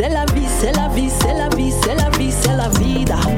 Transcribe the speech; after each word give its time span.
c'est 0.00 0.08
la 0.08 0.24
vie, 0.32 0.46
c'est 0.58 0.72
la 0.72 0.88
vie, 0.88 1.10
c'est 1.10 1.34
la 1.34 1.48
vie, 1.54 1.72
c'est 1.82 1.94
la 1.94 2.08
vie, 2.16 2.32
c'est 2.32 2.56
la 2.56 2.68
vida. 2.70 3.29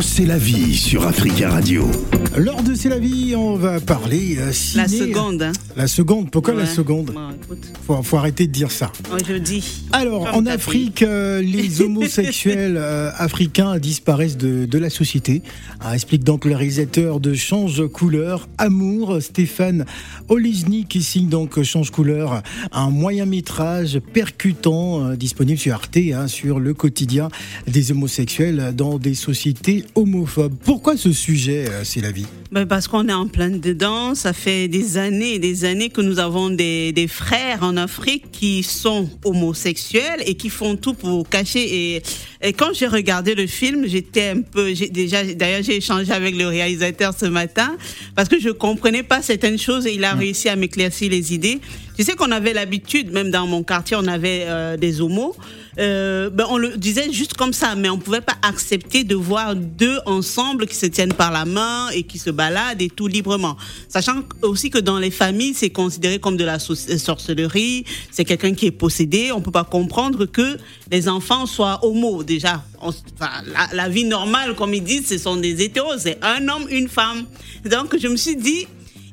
C'est 0.00 0.24
la 0.24 0.38
vie 0.38 0.76
sur 0.76 1.06
Africa 1.06 1.50
Radio. 1.50 1.88
L'heure 2.36 2.62
de 2.62 2.74
C'est 2.74 2.88
la 2.88 2.98
vie, 2.98 3.34
on 3.36 3.56
va 3.56 3.80
parler 3.80 4.36
euh, 4.38 4.52
ciné. 4.52 4.82
La 4.84 4.88
seconde. 4.88 5.42
Hein. 5.42 5.52
La 5.76 5.86
seconde, 5.88 6.30
pourquoi 6.30 6.54
la 6.54 6.60
Ouais. 6.62 6.66
seconde 6.66 7.10
Bon, 7.12 7.30
écoute, 7.30 7.72
faut, 7.86 8.02
faut 8.02 8.16
arrêter 8.16 8.46
de 8.46 8.52
dire 8.52 8.70
ça. 8.70 8.92
je 9.26 9.34
dis. 9.34 9.84
Alors, 9.92 10.30
Comme 10.30 10.46
en 10.46 10.46
Afrique, 10.46 11.02
euh, 11.02 11.42
les 11.42 11.80
homosexuels 11.82 12.76
euh, 12.76 13.10
africains 13.16 13.78
disparaissent 13.78 14.36
de, 14.36 14.64
de 14.64 14.78
la 14.78 14.90
société. 14.90 15.42
Ah, 15.80 15.94
explique 15.94 16.24
donc 16.24 16.44
le 16.44 16.54
réalisateur 16.54 17.20
de 17.20 17.34
Change 17.34 17.86
Couleur, 17.88 18.48
Amour, 18.58 19.18
Stéphane 19.20 19.84
Olizny, 20.28 20.84
qui 20.86 21.02
signe 21.02 21.28
donc 21.28 21.60
Change 21.62 21.90
Couleur, 21.90 22.42
un 22.72 22.90
moyen 22.90 23.26
métrage 23.26 23.98
percutant 24.12 25.04
euh, 25.10 25.16
disponible 25.16 25.58
sur 25.58 25.74
Arte, 25.74 25.96
hein, 26.14 26.28
sur 26.28 26.58
le 26.60 26.74
quotidien 26.74 27.28
des 27.66 27.90
homosexuels 27.92 28.72
dans 28.76 28.98
des 28.98 29.14
sociétés 29.14 29.84
homophobes. 29.94 30.54
Pourquoi 30.64 30.96
ce 30.96 31.12
sujet, 31.12 31.66
euh, 31.68 31.82
c'est 31.84 32.00
la 32.00 32.10
vie 32.10 32.26
Ben, 32.52 32.66
parce 32.66 32.88
qu'on 32.88 33.08
est 33.08 33.12
en 33.12 33.26
plein 33.28 33.50
dedans. 33.50 34.14
Ça 34.14 34.32
fait 34.32 34.68
des 34.68 34.96
années 34.98 35.34
et 35.34 35.38
des 35.38 35.64
années 35.64 35.88
que 35.88 36.00
nous 36.00 36.18
avons 36.18 36.50
des, 36.50 36.92
des 36.92 37.08
frères 37.08 37.62
en 37.62 37.76
Afrique 37.76 38.30
qui 38.32 38.62
sont 38.62 39.08
homosexuels 39.24 40.22
et 40.26 40.34
qui 40.34 40.50
font 40.50 40.76
tout 40.76 40.94
pour 40.94 41.28
cacher. 41.28 41.94
Et, 41.94 42.02
et 42.42 42.52
quand 42.52 42.72
j'ai 42.72 42.86
regardé 42.86 43.34
le 43.34 43.46
film, 43.46 43.86
j'étais 43.86 44.28
un 44.28 44.42
peu. 44.42 44.72
Déjà, 44.90 45.24
d'ailleurs, 45.24 45.62
j'ai 45.62 45.76
échangé 45.76 46.12
avec 46.12 46.36
le 46.36 46.46
réalisateur 46.46 47.14
ce 47.18 47.26
matin 47.26 47.76
parce 48.14 48.28
que 48.28 48.40
je 48.40 48.50
comprenais 48.50 49.02
pas 49.02 49.22
certaines 49.22 49.58
choses 49.58 49.86
et 49.86 49.94
il 49.94 50.04
a 50.04 50.14
réussi 50.14 50.48
à 50.48 50.56
m'éclaircir 50.56 51.10
les 51.10 51.34
idées. 51.34 51.60
Tu 51.96 52.04
sais 52.04 52.14
qu'on 52.14 52.30
avait 52.30 52.54
l'habitude, 52.54 53.12
même 53.12 53.30
dans 53.30 53.46
mon 53.46 53.62
quartier, 53.62 53.96
on 54.00 54.06
avait 54.06 54.44
euh, 54.46 54.76
des 54.76 55.00
homos. 55.00 55.36
Euh, 55.78 56.30
ben 56.30 56.46
on 56.50 56.58
le 56.58 56.76
disait 56.76 57.12
juste 57.12 57.34
comme 57.34 57.52
ça, 57.52 57.74
mais 57.76 57.88
on 57.88 57.98
pouvait 57.98 58.20
pas 58.20 58.36
accepter 58.42 59.04
de 59.04 59.14
voir 59.14 59.54
deux 59.54 59.98
ensemble 60.04 60.66
qui 60.66 60.74
se 60.74 60.86
tiennent 60.86 61.12
par 61.12 61.30
la 61.30 61.44
main 61.44 61.88
et 61.90 62.02
qui 62.02 62.18
se 62.18 62.30
baladent 62.30 62.82
et 62.82 62.88
tout 62.90 63.06
librement. 63.06 63.56
Sachant 63.88 64.22
aussi 64.42 64.70
que 64.70 64.78
dans 64.78 64.98
les 64.98 65.10
familles, 65.12 65.54
c'est 65.54 65.70
considéré 65.70 66.18
comme 66.18 66.36
de 66.36 66.44
la 66.44 66.58
so- 66.58 66.74
sorcellerie, 66.74 67.84
c'est 68.10 68.24
quelqu'un 68.24 68.54
qui 68.54 68.66
est 68.66 68.70
possédé. 68.72 69.30
On 69.32 69.40
peut 69.40 69.50
pas 69.52 69.64
comprendre 69.64 70.26
que 70.26 70.58
les 70.90 71.08
enfants 71.08 71.46
soient 71.46 71.78
homo 71.84 72.22
déjà. 72.24 72.64
Enfin, 72.80 73.30
la, 73.52 73.68
la 73.72 73.88
vie 73.88 74.04
normale, 74.04 74.54
comme 74.56 74.74
ils 74.74 74.82
disent, 74.82 75.06
ce 75.08 75.18
sont 75.18 75.36
des 75.36 75.62
hétéros, 75.62 75.98
c'est 75.98 76.18
un 76.22 76.48
homme, 76.48 76.66
une 76.70 76.88
femme. 76.88 77.26
Donc 77.64 77.96
je 77.98 78.08
me 78.08 78.16
suis 78.16 78.36
dit, 78.36 78.66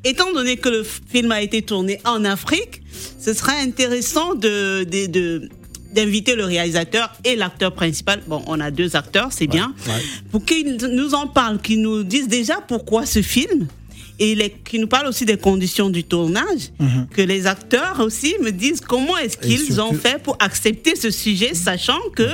étant 0.03 0.31
donné 0.33 0.57
que 0.57 0.69
le 0.69 0.83
film 0.83 1.31
a 1.31 1.41
été 1.41 1.61
tourné 1.61 1.99
en 2.05 2.23
Afrique, 2.25 2.81
ce 3.19 3.33
serait 3.33 3.59
intéressant 3.59 4.33
de, 4.35 4.83
de, 4.85 5.05
de- 5.07 5.49
d'inviter 5.97 6.35
le 6.35 6.45
réalisateur 6.45 7.11
et 7.25 7.35
l'acteur 7.35 7.73
principal. 7.73 8.21
Bon, 8.27 8.43
on 8.45 8.59
a 8.59 8.69
deux 8.69 8.95
acteurs, 8.95 9.29
c'est 9.31 9.47
bien. 9.47 9.73
Pour 10.31 10.45
qu'ils 10.45 10.77
nous 10.91 11.15
en 11.15 11.25
parlent, 11.25 11.59
qu'ils 11.59 11.81
nous 11.81 12.03
disent 12.03 12.27
déjà 12.27 12.55
pourquoi 12.67 13.07
ce 13.07 13.21
film. 13.23 13.67
Et 14.19 14.35
qu'ils 14.65 14.81
nous 14.81 14.87
parlent 14.87 15.07
aussi 15.07 15.25
des 15.25 15.37
conditions 15.37 15.89
du 15.91 16.03
tournage, 16.03 16.71
que 17.11 17.21
les 17.21 17.45
acteurs 17.45 17.99
aussi 17.99 18.35
me 18.41 18.51
disent 18.51 18.81
comment 18.81 19.17
est-ce 19.17 19.37
qu'ils 19.37 19.79
ont 19.79 19.93
fait 19.93 20.21
pour 20.21 20.35
accepter 20.39 20.95
ce 20.95 21.11
sujet, 21.11 21.53
sachant 21.53 21.99
que 22.15 22.29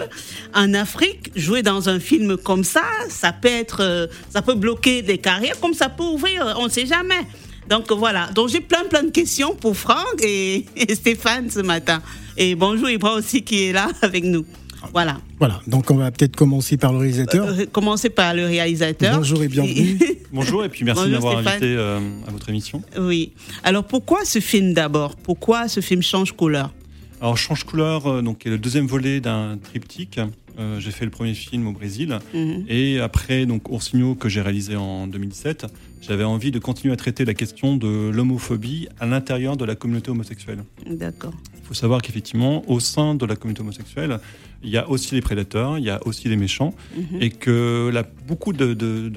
en 0.54 0.74
Afrique, 0.74 1.32
jouer 1.36 1.62
dans 1.62 1.90
un 1.90 2.00
film 2.00 2.38
comme 2.38 2.64
ça, 2.64 2.86
ça 3.10 3.34
peut 3.34 3.50
être, 3.50 3.82
euh, 3.82 4.08
ça 4.30 4.42
peut 4.42 4.56
bloquer 4.56 5.02
des 5.02 5.18
carrières, 5.18 5.60
comme 5.60 5.74
ça 5.74 5.90
peut 5.90 6.04
ouvrir, 6.04 6.56
on 6.58 6.66
ne 6.66 6.70
sait 6.70 6.86
jamais. 6.86 7.24
Donc 7.70 7.92
voilà, 7.92 8.30
donc 8.34 8.48
j'ai 8.50 8.62
plein 8.62 8.86
plein 8.90 9.04
de 9.04 9.12
questions 9.12 9.54
pour 9.56 9.76
Franck 9.76 10.22
et, 10.22 10.66
et 10.76 10.96
Stéphane 10.96 11.50
ce 11.50 11.60
matin. 11.60 12.02
Et 12.38 12.56
bonjour 12.56 12.90
Ibra 12.90 13.14
aussi 13.16 13.44
qui 13.44 13.64
est 13.66 13.74
là 13.74 13.90
avec 14.02 14.24
nous. 14.24 14.46
Voilà. 14.92 15.22
Voilà, 15.40 15.62
donc 15.66 15.90
on 15.92 15.96
va 15.96 16.12
peut-être 16.12 16.36
commencer 16.36 16.76
par 16.78 16.92
le 16.92 17.00
réalisateur. 17.00 17.48
Euh, 17.48 17.66
commencez 17.72 18.10
par 18.10 18.34
le 18.34 18.46
réalisateur. 18.46 19.18
Bonjour 19.18 19.42
et 19.44 19.48
bienvenue. 19.48 19.98
Bonjour 20.34 20.66
et 20.66 20.70
puis 20.70 20.84
merci 20.84 21.04
Bonjour, 21.04 21.10
de 21.20 21.24
m'avoir 21.24 21.34
Stéphane. 21.42 21.54
invité 21.54 21.76
euh, 21.78 22.00
à 22.28 22.32
votre 22.32 22.50
émission. 22.50 22.82
oui. 23.00 23.32
Alors 23.64 23.84
pourquoi 23.86 24.26
ce 24.26 24.40
film 24.40 24.74
d'abord? 24.74 25.16
Pourquoi 25.16 25.68
ce 25.68 25.80
film 25.80 26.02
change 26.02 26.32
couleur? 26.34 26.74
Alors 27.22 27.38
Change 27.38 27.64
couleur, 27.64 28.08
euh, 28.08 28.22
donc 28.22 28.46
est 28.46 28.50
le 28.50 28.58
deuxième 28.58 28.88
volet 28.88 29.20
d'un 29.22 29.58
triptyque. 29.62 30.20
Euh, 30.60 30.80
j'ai 30.80 30.92
fait 30.92 31.06
le 31.06 31.12
premier 31.12 31.34
film 31.36 31.68
au 31.68 31.72
Brésil 31.72 32.20
Mhm. 32.34 32.66
et 32.68 33.00
après 33.00 33.46
donc 33.46 33.70
Oursigno 33.72 34.16
que 34.16 34.28
j'ai 34.28 34.42
réalisé 34.42 34.76
en 34.76 35.08
2017, 35.08 35.66
j'avais 36.08 36.24
envie 36.26 36.52
de 36.52 36.60
continuer 36.60 36.94
à 36.94 36.98
traiter 36.98 37.24
la 37.24 37.34
question 37.34 37.78
de 37.78 38.10
l'homophobie 38.10 38.88
à 39.00 39.06
l'intérieur 39.06 39.56
de 39.56 39.64
la 39.64 39.76
communauté 39.76 40.12
homosexuelle. 40.12 40.64
D'accord. 40.86 41.34
Il 41.58 41.66
faut 41.66 41.74
savoir 41.74 42.02
qu'effectivement, 42.02 42.70
au 42.70 42.80
sein 42.82 43.16
de 43.16 43.26
la 43.26 43.36
communauté 43.36 43.62
homosexuelle, 43.62 44.20
il 44.64 44.70
y 44.70 44.78
a 44.78 44.90
aussi 44.90 45.14
les 45.16 45.22
prédateurs, 45.22 45.78
il 45.78 45.84
y 45.84 45.90
a 45.90 46.00
aussi 46.08 46.28
les 46.30 46.36
méchants, 46.38 46.74
Mhm. 46.98 47.22
et 47.22 47.30
que 47.30 47.92
beaucoup 48.28 48.54
de, 48.54 48.74
de- 48.74 49.10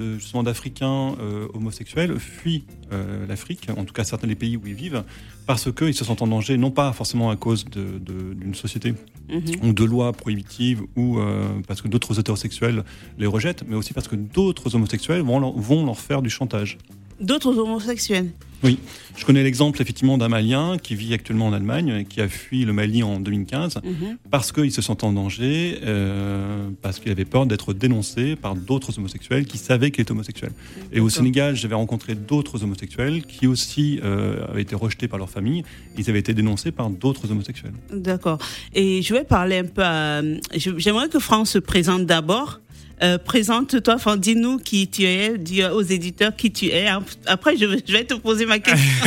d'Africains 0.43 1.15
euh, 1.19 1.47
homosexuels 1.53 2.19
fuient 2.19 2.63
euh, 2.91 3.25
l'Afrique, 3.27 3.67
en 3.75 3.83
tout 3.85 3.93
cas 3.93 4.03
certains 4.03 4.27
des 4.27 4.35
pays 4.35 4.57
où 4.57 4.61
ils 4.67 4.73
vivent, 4.73 5.03
parce 5.45 5.71
qu'ils 5.71 5.93
se 5.93 6.03
sentent 6.05 6.21
en 6.21 6.27
danger, 6.27 6.57
non 6.57 6.71
pas 6.71 6.91
forcément 6.93 7.29
à 7.29 7.35
cause 7.35 7.65
d'une 7.65 8.53
société 8.55 8.93
Mhm. 9.29 9.41
ou 9.69 9.73
de 9.73 9.83
lois 9.83 10.13
prohibitives, 10.13 10.81
ou 10.95 11.19
euh, 11.19 11.47
parce 11.67 11.81
que 11.81 11.87
d'autres 11.87 12.17
hétérosexuels 12.19 12.83
les 13.17 13.25
rejettent, 13.27 13.63
mais 13.67 13.75
aussi 13.75 13.93
parce 13.93 14.07
que 14.07 14.15
d'autres 14.15 14.75
homosexuels 14.75 15.21
vont 15.21 15.39
leur, 15.39 15.51
vont 15.53 15.85
leur 15.85 15.99
faire 15.99 16.21
du 16.21 16.29
chantage. 16.29 16.77
D'autres 17.19 17.57
homosexuels. 17.57 18.31
Je 18.63 19.25
connais 19.25 19.43
l'exemple 19.43 19.81
effectivement 19.81 20.17
d'un 20.17 20.29
Malien 20.29 20.77
qui 20.81 20.95
vit 20.95 21.13
actuellement 21.13 21.47
en 21.47 21.53
Allemagne, 21.53 21.89
et 22.01 22.05
qui 22.05 22.21
a 22.21 22.27
fui 22.27 22.65
le 22.65 22.73
Mali 22.73 23.03
en 23.03 23.19
2015 23.19 23.75
Mhm. 23.83 24.17
parce 24.31 24.51
qu'il 24.51 24.71
se 24.71 24.81
sentait 24.81 25.05
en 25.05 25.13
danger, 25.13 25.79
euh, 25.83 26.69
parce 26.81 26.99
qu'il 26.99 27.11
avait 27.11 27.25
peur 27.25 27.45
d'être 27.45 27.73
dénoncé 27.73 28.35
par 28.35 28.55
d'autres 28.55 28.97
homosexuels 28.97 29.45
qui 29.45 29.57
savaient 29.57 29.91
qu'il 29.91 30.01
était 30.01 30.11
homosexuel. 30.11 30.51
Et 30.91 30.99
au. 30.99 31.09
Sénégal, 31.09 31.55
j'avais 31.55 31.75
rencontré 31.75 32.13
d'autres 32.15 32.63
homosexuels 32.63 33.23
qui 33.25 33.47
aussi 33.47 33.99
euh, 34.03 34.45
avaient 34.49 34.61
été 34.61 34.75
rejetés 34.75 35.07
par 35.07 35.17
leur 35.17 35.29
famille, 35.29 35.63
ils 35.97 36.09
avaient 36.09 36.19
été 36.19 36.33
dénoncés 36.33 36.71
par 36.71 36.89
d'autres 36.89 37.31
homosexuels. 37.31 37.73
D'accord. 37.91 38.37
Et 38.73 39.01
je 39.01 39.13
vais 39.13 39.23
parler 39.23 39.57
un 39.59 39.65
peu 39.65 39.83
à... 39.83 40.21
J'aimerais 40.55 41.09
que 41.09 41.19
Franck 41.19 41.47
se 41.47 41.57
présente 41.59 42.05
d'abord. 42.05 42.59
Euh, 43.03 43.19
Présente-toi, 43.19 43.97
dis-nous 44.17 44.57
qui 44.57 44.87
tu 44.87 45.03
es, 45.03 45.37
dis 45.37 45.63
aux 45.63 45.83
éditeurs 45.83 46.35
qui 46.35 46.51
tu 46.51 46.65
es. 46.67 46.87
Après, 47.27 47.55
je 47.55 47.65
vais, 47.65 47.77
je 47.87 47.93
vais 47.93 48.03
te 48.05 48.15
poser 48.15 48.45
ma 48.47 48.57
question. 48.57 49.05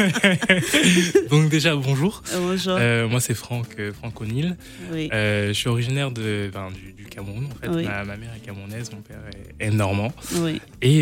Donc 1.31 1.49
déjà 1.49 1.75
bonjour, 1.75 2.23
Bonjour. 2.37 2.77
Euh, 2.79 3.09
moi 3.09 3.21
c'est 3.21 3.35
Franck 3.35 3.67
euh, 3.79 3.93
Franck 3.93 4.21
O'Neill. 4.21 4.57
oui. 4.93 5.09
Je 5.13 5.53
suis 5.53 5.69
originaire 5.69 6.11
de, 6.13 6.51
ben, 6.53 6.69
du, 6.71 6.93
du 6.93 7.05
Cameroun 7.09 7.47
en 7.47 7.55
fait. 7.61 7.69
Oui. 7.69 7.85
Ma, 7.85 8.05
ma 8.05 8.17
mère 8.17 8.31
est 8.37 8.47
camerounaise, 8.47 8.91
mon 8.93 9.01
père 9.01 9.19
est, 9.59 9.67
est 9.67 9.71
normand 9.71 10.13
oui. 10.37 10.61
et 10.83 11.01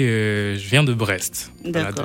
je 0.57 0.69
viens 0.71 0.83
de 0.85 0.95
Brest. 0.95 1.53
Voilà, 1.65 1.93
de- 1.93 2.03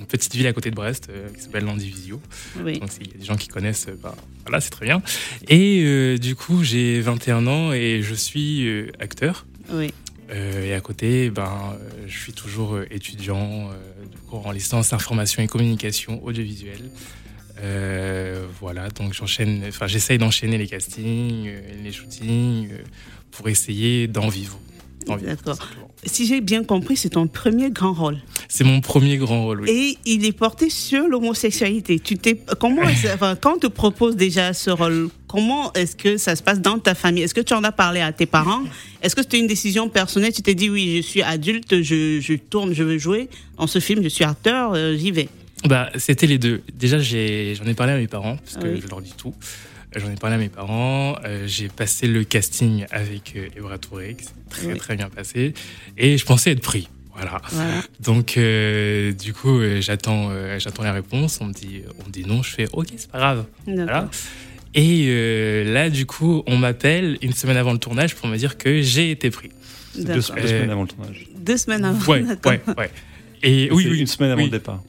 une 0.00 0.06
petite 0.06 0.34
ville 0.34 0.46
à 0.46 0.52
côté 0.54 0.70
de 0.70 0.74
Brest 0.76 1.10
qui 1.36 1.42
s'appelle 1.42 1.64
Landivisio. 1.64 2.20
Oui. 2.64 2.78
Donc 2.78 2.90
s'il 2.90 3.06
y 3.08 3.14
a 3.14 3.18
des 3.18 3.24
gens 3.26 3.36
qui 3.36 3.48
connaissent, 3.48 3.88
ben, 4.02 4.14
voilà 4.46 4.60
c'est 4.62 4.70
très 4.70 4.86
bien. 4.86 5.02
Et 5.48 6.18
du 6.18 6.34
coup 6.34 6.62
j'ai 6.64 7.00
21 7.02 7.46
ans 7.46 7.72
et 7.74 8.00
je 8.02 8.14
suis 8.14 8.66
acteur. 8.98 9.44
Oui. 9.70 9.92
Euh, 10.30 10.64
et 10.64 10.74
à 10.74 10.80
côté, 10.80 11.30
ben, 11.30 11.42
euh, 11.74 12.04
je 12.06 12.18
suis 12.18 12.32
toujours 12.32 12.74
euh, 12.74 12.86
étudiant 12.90 13.68
de 13.68 14.18
cours 14.28 14.46
en 14.46 14.52
licence 14.52 14.92
information 14.92 15.42
et 15.42 15.46
communication 15.46 16.24
audiovisuelle. 16.24 16.90
Voilà, 18.60 18.88
donc 18.90 19.14
j'enchaîne, 19.14 19.62
enfin 19.68 19.86
j'essaye 19.86 20.18
d'enchaîner 20.18 20.58
les 20.58 20.66
castings, 20.66 21.50
les 21.82 21.92
shootings, 21.92 22.68
pour 23.30 23.48
essayer 23.48 24.06
d'en 24.06 24.28
vivre. 24.28 24.58
D'accord. 25.06 25.58
Si 26.04 26.26
j'ai 26.26 26.40
bien 26.40 26.64
compris, 26.64 26.96
c'est 26.96 27.10
ton 27.10 27.26
premier 27.26 27.70
grand 27.70 27.92
rôle. 27.92 28.18
C'est 28.48 28.64
mon 28.64 28.80
premier 28.80 29.16
grand 29.16 29.44
rôle. 29.44 29.62
Oui. 29.62 29.70
Et 29.70 30.10
il 30.10 30.24
est 30.24 30.32
porté 30.32 30.70
sur 30.70 31.06
l'homosexualité. 31.08 31.98
Tu 31.98 32.16
t'es, 32.16 32.38
comment, 32.58 32.82
enfin, 32.82 33.36
quand 33.36 33.54
on 33.54 33.58
te 33.58 33.66
propose 33.66 34.16
déjà 34.16 34.52
ce 34.52 34.70
rôle, 34.70 35.08
comment 35.34 35.72
est-ce 35.72 35.96
que 35.96 36.16
ça 36.16 36.36
se 36.36 36.42
passe 36.42 36.60
dans 36.60 36.78
ta 36.78 36.94
famille? 36.94 37.24
Est-ce 37.24 37.34
que 37.34 37.40
tu 37.40 37.52
en 37.54 37.64
as 37.64 37.72
parlé 37.72 38.00
à 38.00 38.12
tes 38.12 38.26
parents? 38.26 38.62
Est-ce 39.02 39.16
que 39.16 39.22
c'était 39.22 39.38
une 39.40 39.48
décision 39.48 39.88
personnelle? 39.88 40.32
Tu 40.32 40.42
t'es 40.42 40.54
dit 40.54 40.70
oui, 40.70 40.96
je 41.02 41.02
suis 41.08 41.22
adulte, 41.22 41.82
je, 41.82 42.20
je 42.20 42.34
tourne, 42.34 42.72
je 42.72 42.82
veux 42.84 42.98
jouer 42.98 43.28
dans 43.58 43.66
ce 43.66 43.80
film, 43.80 44.02
je 44.02 44.08
suis 44.08 44.24
acteur, 44.24 44.72
euh, 44.74 44.96
j'y 44.96 45.10
vais. 45.10 45.28
Bah, 45.66 45.90
c'était 45.96 46.26
les 46.26 46.38
deux. 46.38 46.62
Déjà, 46.74 46.98
j'ai, 46.98 47.54
j'en 47.56 47.64
ai 47.64 47.74
parlé 47.74 47.94
à 47.94 47.96
mes 47.96 48.06
parents, 48.06 48.36
parce 48.36 48.56
que 48.58 48.68
Oui. 48.74 48.80
je 48.82 48.86
leur 48.88 49.00
dis 49.00 49.14
tout. 49.16 49.34
Euh, 49.96 50.00
J'en 50.00 50.10
ai 50.10 50.16
parlé 50.16 50.36
à 50.36 50.38
mes 50.38 50.48
parents. 50.48 51.16
euh, 51.24 51.44
j'ai 51.46 51.68
passé 51.68 52.06
le 52.06 52.22
casting 52.24 52.84
avec 52.90 53.32
euh, 53.36 53.48
Evra 53.56 53.78
Touré, 53.78 54.14
qui 54.18 54.24
s'est 54.24 54.32
très 54.50 54.66
Oui. 54.66 54.78
très 54.78 54.96
bien 54.96 55.08
passé. 55.08 55.54
Et 55.96 56.18
je 56.18 56.24
pensais 56.26 56.50
être 56.52 56.60
pris. 56.62 56.88
Voilà. 57.14 57.40
Voilà. 57.50 57.80
Donc, 58.00 58.36
euh, 58.36 59.12
du 59.12 59.32
coup, 59.32 59.60
euh, 59.60 59.80
j'attends, 59.80 60.30
euh, 60.32 60.58
j'attends 60.58 60.82
la 60.82 60.92
réponse. 60.92 61.38
On 61.40 61.46
me 61.46 61.52
dit, 61.52 61.82
on 62.02 62.08
me 62.08 62.12
dit 62.12 62.24
non. 62.26 62.42
Je 62.42 62.50
fais 62.50 62.66
OK, 62.72 62.88
c'est 62.96 63.08
pas 63.10 63.18
grave. 63.18 63.44
Voilà. 63.66 64.10
Et 64.74 65.04
euh, 65.08 65.72
là, 65.72 65.88
du 65.90 66.04
coup, 66.06 66.42
on 66.46 66.56
m'appelle 66.56 67.18
une 67.22 67.32
semaine 67.32 67.56
avant 67.56 67.72
le 67.72 67.78
tournage 67.78 68.14
pour 68.16 68.26
me 68.28 68.36
dire 68.36 68.58
que 68.58 68.82
j'ai 68.82 69.10
été 69.10 69.30
pris. 69.30 69.50
Deux, 69.96 70.04
deux 70.04 70.12
Euh, 70.18 70.20
semaines 70.20 70.70
avant 70.70 70.82
le 70.82 70.88
tournage. 70.88 71.26
Deux 71.38 71.56
semaines 71.56 71.84
avant. 71.84 72.12
Ouais, 72.12 72.24
ouais, 72.46 72.60
ouais. 72.76 72.90
Et 73.42 73.68
oui, 73.70 73.86
oui, 73.88 74.00
une 74.00 74.06
semaine 74.06 74.30
avant 74.32 74.40
oui. 74.42 74.46
le 74.50 74.58
départ. 74.58 74.82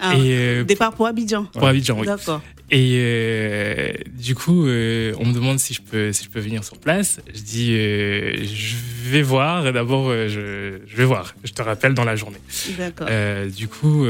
Ah, 0.00 0.14
Et, 0.16 0.20
euh, 0.36 0.64
Départ 0.64 0.92
pour 0.92 1.06
Abidjan. 1.06 1.44
pour 1.44 1.66
Abidjan, 1.66 1.98
oui. 1.98 2.06
D'accord. 2.06 2.40
Et 2.70 2.98
euh, 3.00 3.92
du 4.18 4.34
coup, 4.34 4.66
euh, 4.66 5.14
on 5.18 5.24
me 5.24 5.32
demande 5.32 5.58
si 5.58 5.72
je 5.72 5.80
peux 5.80 6.12
si 6.12 6.24
je 6.24 6.28
peux 6.28 6.40
venir 6.40 6.64
sur 6.64 6.76
place. 6.76 7.18
Je 7.34 7.40
dis 7.40 7.74
euh, 7.74 8.34
je 8.44 8.74
vais 9.10 9.22
voir. 9.22 9.72
D'abord, 9.72 10.10
je, 10.12 10.78
je 10.86 10.96
vais 10.96 11.04
voir. 11.06 11.34
Je 11.44 11.52
te 11.52 11.62
rappelle 11.62 11.94
dans 11.94 12.04
la 12.04 12.14
journée. 12.14 12.36
D'accord. 12.76 13.08
Du 13.56 13.68
coup, 13.68 14.06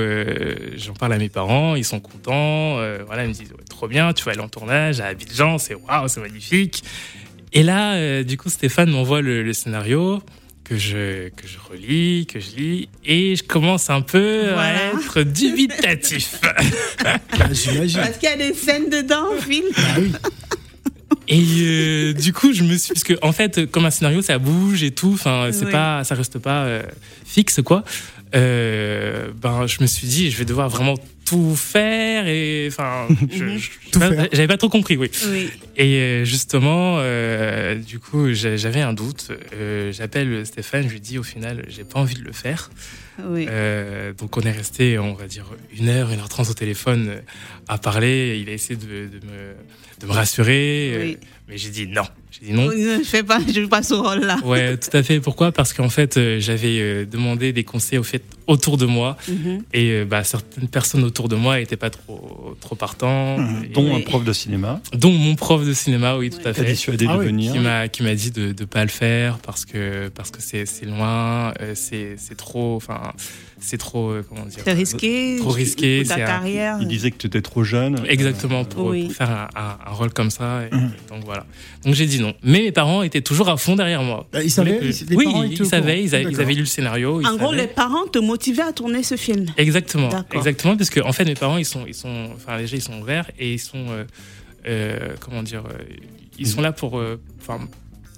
j'en 0.76 0.94
parle 0.94 1.12
à 1.12 1.18
mes 1.18 1.28
parents. 1.28 1.76
Ils 1.76 1.84
sont 1.84 2.00
contents. 2.00 2.78
Voilà, 3.06 3.24
ils 3.24 3.28
me 3.28 3.32
disent 3.34 3.52
ouais, 3.52 3.64
trop 3.70 3.86
bien. 3.86 4.12
Tu 4.12 4.24
vas 4.24 4.32
aller 4.32 4.40
en 4.40 4.48
tournage 4.48 5.00
à 5.00 5.06
Abidjan. 5.06 5.58
C'est 5.58 5.74
waouh, 5.74 6.08
c'est 6.08 6.20
magnifique. 6.20 6.82
Et 7.52 7.62
là, 7.62 8.24
du 8.24 8.36
coup, 8.36 8.48
Stéphane 8.50 8.90
m'envoie 8.90 9.20
le, 9.22 9.42
le 9.44 9.52
scénario 9.52 10.20
que 10.68 10.76
je 10.76 11.28
que 11.30 11.46
je 11.46 11.56
relis, 11.70 12.26
que 12.26 12.40
je 12.40 12.50
lis, 12.56 12.88
et 13.04 13.36
je 13.36 13.42
commence 13.42 13.88
un 13.90 14.00
peu 14.02 14.50
Voilà. 14.52 14.88
à 14.90 14.92
être 14.94 15.22
dubitatif. 15.22 16.40
Ah, 17.04 17.18
J'imagine. 17.52 18.00
Parce 18.00 18.18
qu'il 18.18 18.28
y 18.28 18.32
a 18.32 18.36
des 18.36 18.52
scènes 18.54 18.90
dedans, 18.90 19.26
Phil. 19.40 19.62
Ah 19.76 19.80
oui. 19.98 20.12
Et 21.28 21.42
euh, 21.60 22.12
du 22.14 22.32
coup, 22.32 22.52
je 22.52 22.64
me 22.64 22.76
suis, 22.76 22.92
parce 22.92 23.04
que 23.04 23.14
en 23.22 23.32
fait, 23.32 23.66
comme 23.70 23.84
un 23.86 23.90
scénario, 23.90 24.20
ça 24.22 24.38
bouge 24.38 24.82
et 24.82 24.90
tout. 24.90 25.12
Enfin, 25.14 25.50
c'est 25.52 25.66
Oui. 25.66 25.72
pas, 25.72 26.02
ça 26.04 26.14
reste 26.14 26.38
pas 26.38 26.64
euh, 26.64 26.82
fixe, 27.24 27.60
quoi. 27.62 27.84
Euh, 28.34 29.28
ben, 29.40 29.66
je 29.66 29.78
me 29.80 29.86
suis 29.86 30.06
dit, 30.08 30.30
je 30.30 30.36
vais 30.38 30.44
devoir 30.44 30.68
vraiment 30.68 30.94
tout 31.28 31.54
faire 31.56 32.26
et 32.26 32.68
enfin, 32.70 33.06
faire. 33.92 34.28
j'avais 34.32 34.46
pas 34.46 34.56
trop 34.56 34.68
compris, 34.68 34.96
oui. 34.96 35.10
Oui. 35.28 35.50
Et 35.76 35.96
euh, 35.96 36.24
justement, 36.24 36.96
euh, 36.98 37.74
du 37.74 37.98
coup, 37.98 38.32
j'a- 38.32 38.56
j'avais 38.56 38.80
un 38.80 38.92
doute. 38.92 39.30
Euh, 39.54 39.92
J'appelle 39.92 40.44
Stéphane, 40.46 40.84
je 40.88 40.92
lui 40.94 41.00
dis 41.00 41.18
au 41.18 41.22
final, 41.22 41.64
j'ai 41.68 41.84
pas 41.84 41.98
envie 42.00 42.14
de 42.14 42.22
le 42.24 42.32
faire. 42.32 42.70
Oui. 43.28 43.46
Euh, 43.50 44.12
donc 44.12 44.36
on 44.36 44.40
est 44.42 44.52
resté, 44.52 44.98
on 44.98 45.14
va 45.14 45.26
dire, 45.26 45.44
une 45.76 45.88
heure, 45.88 46.10
une 46.12 46.20
heure 46.20 46.28
trente 46.28 46.48
au 46.50 46.54
téléphone 46.54 47.20
à 47.66 47.76
parler. 47.78 48.38
Il 48.40 48.48
a 48.48 48.52
essayé 48.52 48.76
de, 48.76 48.86
de 48.86 49.26
me, 49.26 49.54
de 50.00 50.06
me 50.06 50.12
rassurer, 50.12 50.92
euh, 50.94 51.02
Oui. 51.02 51.18
mais 51.48 51.58
j'ai 51.58 51.70
dit 51.70 51.86
non. 51.88 52.04
J'ai 52.30 52.46
dit 52.46 52.52
non. 52.52 52.70
Je 52.70 53.02
fais 53.04 53.22
pas, 53.22 53.38
je 53.46 53.62
joue 53.62 53.68
pas 53.68 53.82
ce 53.82 53.94
rôle-là. 53.94 54.38
Ouais, 54.44 54.76
tout 54.76 54.94
à 54.96 55.02
fait. 55.02 55.18
Pourquoi? 55.20 55.50
Parce 55.52 55.72
qu'en 55.72 55.88
fait, 55.88 56.16
euh, 56.16 56.38
j'avais 56.40 56.78
euh, 56.80 57.04
demandé 57.06 57.52
des 57.52 57.64
conseils 57.64 57.98
au 57.98 58.02
fait 58.02 58.22
autour 58.46 58.76
de 58.78 58.86
moi 58.86 59.16
Mhm. 59.28 59.62
et 59.74 59.90
euh, 59.90 60.04
bah, 60.04 60.24
certaines 60.24 60.68
personnes 60.68 61.04
autour 61.04 61.28
de 61.28 61.36
moi 61.36 61.60
étaient 61.60 61.76
pas 61.76 61.90
trop 61.90 62.56
trop 62.60 62.74
partants, 62.76 63.36
et- 63.62 63.68
Dont 63.68 63.94
un 63.94 64.00
prof 64.00 64.24
de 64.24 64.32
cinéma 64.32 64.80
dont 64.94 65.10
mon 65.12 65.34
prof 65.34 65.64
de 65.66 65.72
cinéma, 65.74 66.16
oui, 66.16 66.30
tout 66.30 66.46
à 66.46 66.52
fait. 66.54 66.64
dissuadé 66.64 67.06
Ah 67.08 67.14
de 67.14 67.18
oui. 67.20 67.26
venir. 67.26 67.52
qui 67.52 67.58
m'a 67.58 67.88
qui 67.88 68.02
m'a 68.02 68.14
dit 68.14 68.30
de 68.30 68.52
de 68.52 68.64
pas 68.64 68.82
le 68.84 68.90
faire 68.90 69.38
parce 69.38 69.64
que 69.66 70.08
parce 70.08 70.30
que 70.30 70.40
c'est 70.40 70.64
c'est 70.66 70.86
loin 70.86 71.52
c'est 71.74 72.14
c'est 72.16 72.36
trop 72.36 72.76
enfin 72.76 73.12
c'est 73.60 73.76
trop 73.78 74.14
comment 74.28 74.46
dire 74.46 74.60
C'est 74.64 74.72
risqué. 74.72 75.36
Trop 75.40 75.50
risqué, 75.50 76.04
ta 76.06 76.14
c'est 76.14 76.22
un- 76.22 76.26
carrière. 76.26 76.78
Il 76.80 76.88
disait 76.88 77.10
que 77.10 77.16
tu 77.18 77.26
étais 77.26 77.42
trop 77.42 77.64
jeune. 77.64 78.00
exactement 78.08 78.64
pour, 78.64 78.86
Oui. 78.86 79.04
pour 79.06 79.14
faire 79.14 79.30
un, 79.30 79.48
un- 79.60 79.78
un 79.86 79.92
rôle 79.92 80.12
comme 80.12 80.30
ça 80.30 80.62
et 80.70 80.74
Mhm. 80.74 80.92
donc 81.10 81.24
voilà 81.24 81.44
donc 81.84 81.94
j'ai 81.94 82.06
dit 82.06 82.17
non 82.20 82.34
mais 82.42 82.60
mes 82.62 82.72
parents 82.72 83.02
étaient 83.02 83.20
toujours 83.20 83.48
à 83.48 83.56
fond 83.56 83.76
derrière 83.76 84.02
moi 84.02 84.26
Bah, 84.32 84.42
ils 84.42 84.50
savaient, 84.50 84.78
que- 84.78 84.84
les 85.10 85.16
oui 85.16 85.24
parents 85.24 85.42
ils 85.42 85.60
au 85.62 85.64
savaient 85.64 86.02
ils, 86.02 86.14
a- 86.14 86.20
ils 86.22 86.40
avaient 86.40 86.54
lu 86.54 86.60
le 86.60 86.66
scénario 86.66 87.20
ils 87.20 87.26
En 87.26 87.36
gros, 87.36 87.50
savaient. 87.50 87.62
les 87.62 87.68
parents 87.68 88.06
te 88.06 88.18
motivaient 88.18 88.62
à 88.62 88.72
tourner 88.72 89.02
ce 89.02 89.16
film. 89.16 89.46
exactement 89.56 90.08
D'accord. 90.08 90.38
exactement 90.38 90.76
parce 90.76 90.90
que 90.90 91.00
en 91.00 91.12
fait 91.12 91.24
mes 91.24 91.34
parents 91.34 91.56
ils 91.58 91.64
sont 91.64 91.84
ils 91.86 91.94
sont 91.94 92.28
enfin 92.34 92.58
déjà 92.58 92.76
ils 92.76 92.82
sont 92.82 93.00
ouverts 93.00 93.30
et 93.38 93.54
ils 93.54 93.58
sont 93.58 93.86
euh, 93.90 94.04
euh, 94.66 94.98
comment 95.20 95.42
dire 95.42 95.62
euh, 95.66 95.82
ils 96.38 96.46
sont 96.46 96.60
là 96.60 96.72
pour 96.72 96.98
euh, 96.98 97.20
enfin 97.40 97.58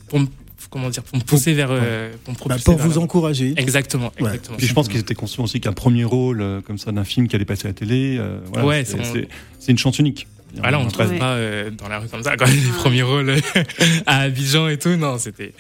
pour 0.09 0.21
me- 0.21 0.27
comment 0.69 0.89
dire 0.91 1.03
pour 1.03 1.19
me 1.19 1.23
pousser 1.25 1.53
vers 1.53 1.69
euh, 1.71 2.13
pour 2.25 2.35
me 2.35 2.49
Bah, 2.49 2.57
pour 2.65 2.77
vers 2.77 2.87
vous 2.87 2.99
encourager. 2.99 3.55
Exactement, 3.57 4.13
Ouais. 4.21 4.27
exactement. 4.29 4.57
Puis 4.57 4.67
je 4.69 4.75
pense 4.75 4.89
qu'ils 4.89 5.01
étaient 5.01 5.15
conscients 5.15 5.45
aussi 5.45 5.61
qu'un 5.61 5.73
premier 5.73 6.05
rôle 6.05 6.41
euh, 6.41 6.61
comme 6.61 6.79
ça 6.79 6.93
d'un 6.93 7.03
film 7.05 7.27
qui 7.29 7.35
allait 7.35 7.45
passer 7.45 7.65
à 7.67 7.71
la 7.71 7.75
télé, 7.75 8.17
euh, 8.19 8.39
voilà, 8.47 8.67
Ouais, 8.67 8.85
c'est 8.85 9.73
une 9.73 9.79
chance 9.79 9.99
unique. 9.99 10.27
Voilà, 10.57 10.79
on 10.81 10.85
ne 10.85 10.91
Ouais. 10.91 11.19
pas 11.19 11.35
euh, 11.35 11.71
dans 11.71 11.89
la 11.89 11.99
rue 11.99 12.09
comme 12.09 12.23
ça, 12.23 12.37
quoi. 12.37 12.47
Les 12.49 12.61
premiers 12.79 13.03
rôles 13.03 13.35
à 14.07 14.21
Abidjan 14.21 14.69
et 14.69 14.79
tout, 14.79 14.97
non, 14.97 15.19
c'était. 15.19 15.53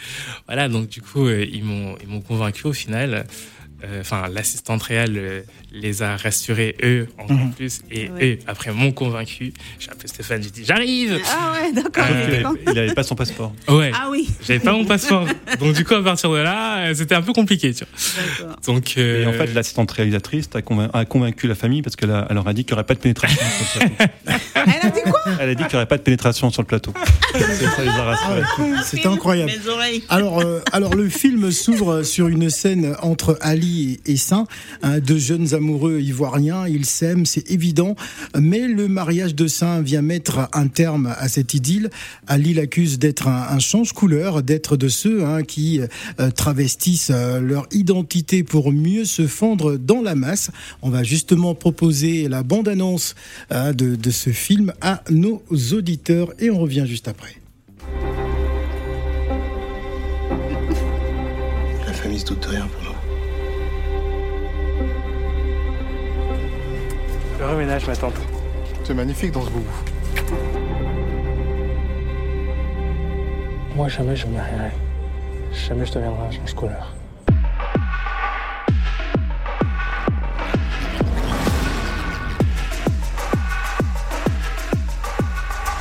Voilà, 0.46 0.68
donc 0.68 0.88
du 0.88 1.00
coup, 1.00 1.26
euh, 1.26 1.44
ils 1.50 1.64
m'ont 1.64 1.96
ils 2.02 2.08
m'ont 2.08 2.20
convaincu 2.20 2.66
au 2.66 2.72
final. 2.72 3.26
Euh, 3.84 4.00
Enfin, 4.00 4.28
l'assistante 4.32 4.82
réelle 4.82 5.16
euh, 5.18 5.40
les 5.72 6.02
a 6.02 6.16
rassurés, 6.16 6.76
eux, 6.82 7.06
encore 7.18 7.36
Mhm. 7.36 7.52
plus. 7.52 7.80
Et 7.90 8.08
Ouais. 8.10 8.32
eux, 8.34 8.38
après, 8.46 8.72
m'ont 8.72 8.92
convaincu. 8.92 9.52
J'ai 9.78 9.90
appelé 9.90 10.08
Stéphane, 10.08 10.42
j'ai 10.42 10.50
dit 10.50 10.64
j'arrive 10.64 11.18
Ah 11.30 11.52
ouais, 11.54 11.72
d'accord. 11.72 12.04
Euh, 12.10 12.42
Il 12.66 12.72
n'avait 12.74 12.94
pas 12.94 13.02
son 13.02 13.14
passeport. 13.14 13.52
Ouais, 13.68 13.90
Ah 13.94 14.08
oui, 14.10 14.28
j'avais 14.46 14.58
pas 14.60 14.72
mon 14.72 14.84
passeport. 14.84 15.26
Donc 15.60 15.74
du 15.74 15.84
coup, 15.84 15.94
à 15.94 16.02
partir 16.02 16.30
de 16.30 16.36
là, 16.38 16.92
c'était 16.94 17.14
un 17.14 17.22
peu 17.22 17.32
compliqué, 17.32 17.72
tu 17.72 17.84
vois. 17.84 18.22
d'accord. 18.46 18.56
Donc, 18.66 18.94
euh, 18.98 19.22
Et 19.22 19.26
en 19.26 19.32
fait, 19.32 19.52
l'assistante 19.54 19.90
réalisatrice 19.92 20.48
a, 20.54 20.62
convain- 20.62 20.90
a 20.92 21.04
convaincu 21.04 21.46
la 21.46 21.54
famille 21.54 21.82
parce 21.82 21.96
qu'elle 21.96 22.10
leur 22.10 22.46
a 22.48 22.52
dit 22.52 22.64
qu'il 22.64 22.74
n'y 22.74 22.78
aurait 22.78 22.86
pas 22.86 22.94
de 22.94 23.00
pénétration 23.00 23.38
sur 23.72 23.80
le 23.82 23.88
plateau. 23.90 24.12
Elle 24.54 24.86
a 24.88 24.90
dit 24.90 25.00
quoi? 25.10 25.20
Elle 25.40 25.48
a 25.50 25.54
dit 25.54 25.62
qu'il 25.62 25.70
n'y 25.72 25.76
aurait 25.76 25.86
pas 25.86 25.96
de 25.96 26.02
pénétration 26.02 26.50
sur 26.50 26.62
le 26.62 26.66
plateau. 26.66 26.92
C'est 27.32 27.40
ça, 27.40 27.82
les 27.82 27.88
a 27.88 27.94
Ah 27.98 28.02
rassurés. 28.04 28.42
C'était 28.84 29.08
incroyable. 29.08 29.50
Mes 29.50 29.68
oreilles. 29.70 30.02
Alors, 30.08 30.40
euh, 30.40 30.60
alors 30.72 30.94
le 30.94 31.08
film 31.08 31.50
s'ouvre 31.50 32.02
sur 32.02 32.28
une 32.28 32.50
scène 32.50 32.94
entre 33.02 33.38
Ali 33.40 33.69
et 34.06 34.16
Saint, 34.16 34.46
hein, 34.82 35.00
deux 35.00 35.18
jeunes 35.18 35.54
amoureux 35.54 36.00
ivoiriens. 36.00 36.66
Ils 36.66 36.86
s'aiment, 36.86 37.26
c'est 37.26 37.50
évident, 37.50 37.96
mais 38.38 38.66
le 38.66 38.88
mariage 38.88 39.34
de 39.34 39.46
Saint 39.46 39.80
vient 39.80 40.02
mettre 40.02 40.48
un 40.52 40.68
terme 40.68 41.14
à 41.18 41.28
cette 41.28 41.54
idylle. 41.54 41.90
Ali 42.26 42.54
l'accuse 42.54 42.98
d'être 42.98 43.28
un, 43.28 43.58
change-couleur, 43.58 44.42
d'être 44.42 44.76
de 44.76 44.88
ceux 44.88 45.24
hein, 45.24 45.42
qui 45.42 45.80
euh, 45.80 46.30
travestissent 46.30 47.12
euh, 47.12 47.40
leur 47.40 47.66
identité 47.70 48.42
pour 48.42 48.72
mieux 48.72 49.04
se 49.04 49.26
fondre 49.26 49.78
dans 49.78 50.02
la 50.02 50.14
masse. 50.14 50.50
On 50.82 50.90
va 50.90 51.02
justement 51.02 51.54
proposer 51.54 52.28
la 52.28 52.42
bande-annonce 52.42 53.14
hein, 53.50 53.72
de, 53.72 53.96
de 53.96 54.10
ce 54.10 54.30
film 54.30 54.72
à 54.80 55.02
nos 55.10 55.42
auditeurs 55.72 56.32
et 56.38 56.50
on 56.50 56.58
revient 56.58 56.84
juste 56.86 57.08
après. 57.08 57.36
La 61.86 61.92
famille 61.92 62.20
se 62.20 62.26
doute 62.26 62.42
de 62.42 62.48
rien 62.48 62.68
reménage, 67.60 67.86
ma 67.86 67.94
tante. 67.94 68.14
C'est 68.84 68.94
magnifique 68.94 69.32
dans 69.32 69.42
ce 69.42 69.50
boubou. 69.50 69.66
Moi, 73.76 73.88
jamais 73.88 74.16
je 74.16 74.26
me 74.26 74.32
marierai. 74.32 74.70
Jamais 75.52 75.84
je 75.84 75.92
deviendrai 75.92 76.26
un 76.26 76.30
change-couleur. 76.30 76.94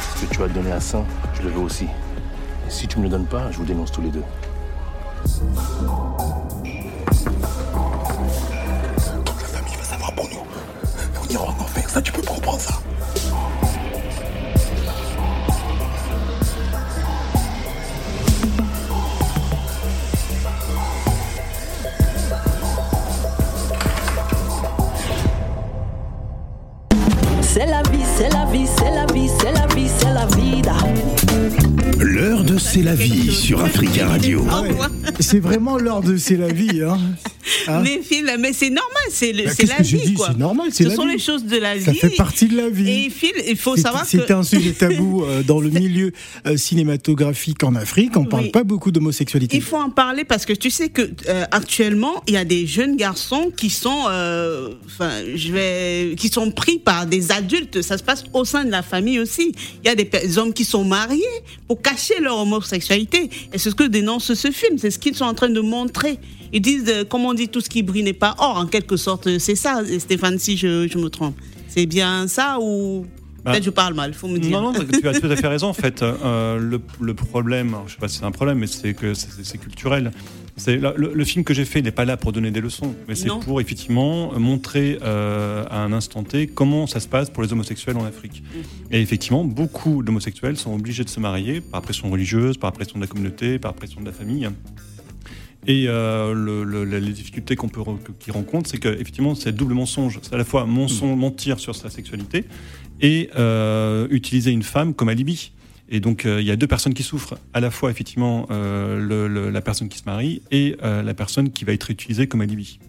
Ce 0.02 0.26
que 0.26 0.34
tu 0.34 0.40
vas 0.40 0.48
te 0.48 0.54
donner 0.54 0.74
à 0.74 0.82
Saint, 0.82 1.06
je 1.36 1.44
le 1.44 1.50
veux 1.50 1.62
aussi. 1.62 1.86
Et 1.86 2.70
si 2.70 2.88
tu 2.88 2.98
me 2.98 3.04
le 3.04 3.10
donnes 3.10 3.26
pas, 3.28 3.52
je 3.52 3.58
vous 3.58 3.66
dénonce 3.66 3.94
tous 3.94 4.02
les 4.02 4.10
deux. 4.10 4.26
C'est 27.42 27.66
la 27.66 27.82
vie, 27.84 28.04
c'est 28.18 28.30
la 28.30 28.46
vie, 28.46 28.68
c'est 28.68 28.92
la 28.92 29.06
vie, 29.06 29.30
c'est 29.40 29.52
la 29.52 29.68
vie, 29.68 29.90
c'est 29.90 30.14
la 30.14 30.26
vida. 30.28 30.74
C'est 32.60 32.82
la 32.84 32.94
vie 32.94 33.34
sur 33.34 33.64
Africa 33.64 34.08
Radio. 34.08 34.46
Ah 34.52 34.62
ouais. 34.62 34.70
C'est 35.22 35.40
vraiment 35.40 35.78
l'heure 35.78 36.02
de 36.02 36.18
C'est 36.18 36.36
la 36.36 36.50
vie. 36.52 36.82
Hein. 36.84 36.98
Hein 37.68 37.82
mais 37.84 38.02
Phil, 38.04 38.32
mais 38.40 38.54
c'est 38.54 38.70
normal, 38.70 39.04
c'est 39.10 39.32
le- 39.32 39.46
Bah, 39.46 39.52
qu'est-ce 39.58 39.70
la 39.72 39.78
que 39.78 39.84
j'ai 39.84 39.98
vie, 39.98 40.08
dit 40.10 40.14
quoi. 40.14 40.28
C'est 40.32 40.38
normal, 40.38 40.68
c'est 40.72 40.84
Ce 40.84 40.90
la 40.90 40.96
sont 40.96 41.06
vie. 41.08 41.14
les 41.14 41.20
choses 41.20 41.46
de 41.46 41.58
la 41.58 41.80
Ça 41.80 41.92
vie. 41.94 41.98
fait 41.98 42.10
partie 42.16 42.48
de 42.48 42.56
la 42.56 42.70
vie. 42.70 43.06
Et 43.06 43.10
Phil, 43.10 43.32
il 43.48 43.58
faut 43.58 43.76
C'est- 43.76 43.82
savoir 43.84 44.06
C'est 44.06 44.24
que 44.24 44.34
un 44.34 44.44
sujet 44.44 44.72
tabou 44.72 45.24
euh, 45.26 45.42
dans 45.42 45.60
le 45.60 45.70
milieu 45.72 46.12
euh, 46.46 46.58
cinématographique 46.58 47.64
en 47.64 47.74
Afrique. 47.74 48.16
On 48.18 48.26
parle 48.26 48.44
Oui. 48.46 48.50
pas 48.52 48.64
beaucoup 48.64 48.92
d'homosexualité. 48.92 49.56
Il 49.58 49.64
faut 49.64 49.78
en 49.78 49.90
parler 49.90 50.26
parce 50.26 50.46
que 50.46 50.54
tu 50.54 50.70
sais 50.70 50.90
que 50.90 51.10
euh, 51.28 51.46
actuellement 51.50 52.22
il 52.28 52.36
y 52.36 52.38
a 52.38 52.46
des 52.46 52.68
jeunes 52.68 52.96
garçons 52.98 53.52
qui 53.56 53.72
sont, 53.72 54.04
euh, 54.10 54.70
enfin, 54.86 55.10
je 55.34 55.52
vais, 55.52 56.16
qui 56.18 56.28
sont 56.30 56.52
pris 56.52 56.78
par 56.78 57.08
des 57.08 57.32
adultes. 57.32 57.82
Ça 57.82 57.98
se 57.98 58.04
passe 58.04 58.24
au 58.34 58.46
sein 58.46 58.64
de 58.64 58.70
la 58.72 58.84
famille 58.84 59.20
aussi. 59.20 59.54
Il 59.84 59.88
y 59.88 59.90
a 59.92 59.96
des 59.96 60.38
hommes 60.38 60.54
qui 60.54 60.66
sont 60.66 60.84
mariés 60.84 61.24
pour 61.68 61.82
cacher 61.82 62.20
leur 62.22 62.46
homosexualité. 62.54 63.30
Et 63.54 63.58
c'est 63.58 63.70
ce 63.70 63.76
que 63.76 63.84
dénonce 63.84 64.34
ce 64.34 64.52
film. 64.52 64.78
C'est 64.78 64.92
ce 64.92 65.00
qu'ils 65.00 65.16
sont 65.16 65.26
en 65.26 65.34
train 65.34 65.50
de 65.50 65.62
montrer. 65.62 66.20
Ils 66.52 66.62
disent, 66.62 66.86
euh, 66.88 67.04
comme 67.04 67.26
on 67.26 67.34
dit, 67.34 67.48
tout 67.48 67.62
ce 67.62 67.70
qui 67.70 67.84
brille 67.84 68.04
n'est 68.04 68.14
pas 68.14 68.36
or. 68.40 68.58
En 68.58 68.66
quelque 68.66 68.98
sorte, 68.98 69.38
c'est 69.40 69.56
ça, 69.56 69.82
Stéphane, 70.00 70.40
si 70.40 70.58
je, 70.58 70.88
je 70.88 70.98
me 70.98 71.10
trompe. 71.10 71.36
C'est 71.68 71.86
bien 71.86 72.28
ça 72.28 72.58
ou 72.60 73.06
Peut-être 73.44 73.64
je 73.64 73.70
parle 73.70 73.94
mal, 73.94 74.14
faut 74.14 74.28
me 74.28 74.38
dire. 74.40 74.52
Non, 74.52 74.72
non, 74.72 74.74
tu 74.74 75.08
as 75.08 75.20
tout 75.20 75.28
à 75.28 75.36
fait 75.36 75.48
raison. 75.48 75.68
En 75.68 75.74
fait, 75.74 76.02
Euh, 76.04 76.58
le, 76.60 76.82
le 77.02 77.14
problème, 77.14 77.76
je 77.88 77.94
sais 77.94 78.00
pas 78.00 78.08
si 78.08 78.18
c'est 78.20 78.26
un 78.26 78.32
problème, 78.32 78.60
mais 78.60 78.68
c'est 78.68 78.94
que 78.94 79.14
c'est- 79.14 79.58
culturel. 79.58 80.12
Le, 80.68 81.24
film 81.24 81.44
que 81.46 81.54
j'ai 81.54 81.66
fait 81.66 81.82
n'est 81.82 81.92
pas 81.92 82.06
là 82.06 82.18
pour 82.18 82.32
donner 82.34 82.52
des 82.52 82.60
leçons, 82.62 82.94
mais 83.08 83.16
c'est 83.16 83.30
pour 83.30 83.62
effectivement 83.62 84.38
montrer 84.38 85.00
euh, 85.02 85.64
à 85.70 85.80
un 85.84 85.94
instant 85.94 86.24
T 86.24 86.48
comment 86.48 86.86
ça 86.88 87.00
se 87.00 87.08
passe 87.08 87.30
pour 87.30 87.44
les 87.44 87.52
homosexuels 87.54 87.98
en 87.98 88.06
Afrique. 88.06 88.44
Mm. 88.44 88.94
Et 88.94 89.02
effectivement, 89.02 89.44
beaucoup 89.46 90.04
d'homosexuels 90.04 90.58
sont 90.58 90.74
obligés 90.74 91.04
de 91.06 91.10
se 91.10 91.20
marier 91.20 91.62
par 91.62 91.82
pression 91.82 92.10
religieuse, 92.10 92.58
par 92.58 92.74
pression 92.74 92.98
de 93.00 93.04
la 93.04 93.08
communauté, 93.08 93.58
par 93.60 93.74
pression 93.74 94.02
de 94.02 94.06
la 94.08 94.12
famille. 94.12 94.50
Et 95.68 95.86
euh, 95.88 96.34
le- 96.34 96.64
le- 96.64 96.86
les 96.86 97.12
difficultés 97.12 97.56
qu'on 97.56 97.68
peut 97.70 97.82
qu'ils 98.20 98.34
rencontrent, 98.34 98.70
c'est 98.70 98.78
qu'effectivement, 98.80 99.36
c'est 99.36 99.52
double 99.52 99.74
mensonge. 99.74 100.20
C'est 100.22 100.34
à 100.34 100.38
la 100.38 100.46
fois 100.46 100.66
mensonge, 100.66 101.18
mentir 101.18 101.60
sur 101.60 101.76
sa 101.76 101.90
sexualité 101.90 102.46
et 103.02 103.30
euh, 103.38 104.08
utiliser 104.10 104.52
une 104.52 104.64
femme 104.64 104.94
comme 104.94 105.10
alibi. 105.10 105.52
Et 105.90 106.00
donc, 106.00 106.26
euh, 106.26 106.40
il 106.40 106.48
y 106.48 106.52
a 106.52 106.56
deux 106.56 106.68
personnes 106.68 106.94
qui 106.94 107.04
souffrent, 107.04 107.36
à 107.54 107.60
la 107.60 107.72
fois 107.72 107.90
effectivement 107.92 108.48
euh, 108.52 109.00
le- 109.00 109.28
le- 109.28 109.50
la 109.50 109.62
personne 109.62 109.90
qui 109.90 109.98
se 109.98 110.04
marie 110.06 110.42
et 110.52 110.78
euh, 110.84 111.02
la 111.04 111.14
personne 111.14 111.50
qui 111.50 111.66
va 111.66 111.74
être 111.74 111.90
utilisée 111.92 112.28
comme 112.28 112.42
alibi. 112.42 112.80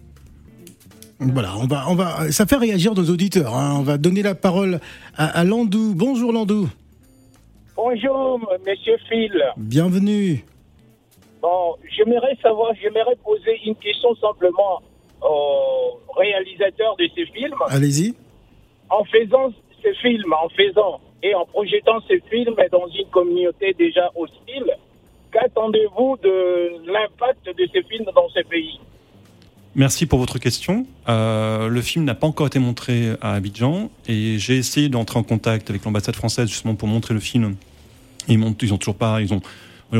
Voilà, 1.19 1.55
on 1.57 1.67
va, 1.67 1.89
on 1.89 1.95
va, 1.95 2.31
ça 2.31 2.45
fait 2.47 2.55
réagir 2.55 2.93
nos 2.95 3.07
auditeurs. 3.09 3.55
hein. 3.55 3.75
On 3.79 3.83
va 3.83 3.97
donner 3.97 4.21
la 4.23 4.33
parole 4.33 4.79
à, 5.17 5.25
à 5.27 5.43
Landou. 5.43 5.93
Bonjour 5.95 6.31
Landou, 6.31 6.69
Bonjour, 7.75 8.39
monsieur 8.67 8.93
Phil. 9.09 9.31
bienvenue. 9.57 10.43
Bon, 11.41 11.75
j'aimerais 11.95 12.37
savoir, 12.41 12.73
j'aimerais 12.79 13.15
poser 13.23 13.59
une 13.65 13.75
question 13.75 14.15
simplement 14.15 14.81
au 15.21 15.99
réalisateur 16.15 16.95
de 16.97 17.07
ce 17.15 17.25
film. 17.31 17.55
Allez-y. 17.67 18.15
En 18.89 19.03
faisant 19.05 19.51
ce 19.83 19.93
film, 20.01 20.33
en 20.33 20.49
faisant 20.49 20.99
et 21.23 21.33
en 21.35 21.45
projetant 21.45 21.99
ce 22.07 22.19
film 22.29 22.55
dans 22.71 22.87
une 22.87 23.07
communauté 23.09 23.73
déjà 23.77 24.11
hostile, 24.15 24.65
qu'attendez-vous 25.31 26.17
de 26.21 26.91
l'impact 26.91 27.45
de 27.45 27.67
ce 27.73 27.81
film 27.87 28.05
dans 28.15 28.29
ce 28.29 28.41
pays? 28.47 28.79
Merci 29.73 30.05
pour 30.05 30.19
votre 30.19 30.37
question. 30.37 30.85
Euh, 31.07 31.69
le 31.69 31.81
film 31.81 32.03
n'a 32.03 32.15
pas 32.15 32.27
encore 32.27 32.47
été 32.47 32.59
montré 32.59 33.11
à 33.21 33.33
Abidjan 33.33 33.89
et 34.07 34.37
j'ai 34.37 34.57
essayé 34.57 34.89
d'entrer 34.89 35.17
en 35.17 35.23
contact 35.23 35.69
avec 35.69 35.85
l'ambassade 35.85 36.15
française 36.15 36.49
justement 36.49 36.75
pour 36.75 36.89
montrer 36.89 37.13
le 37.13 37.21
film. 37.21 37.55
Ils 38.27 38.37
m'ont, 38.37 38.53
ils 38.61 38.73
ont 38.73 38.77
toujours 38.77 38.95
pas, 38.95 39.21
ils 39.21 39.33
ont, 39.33 39.41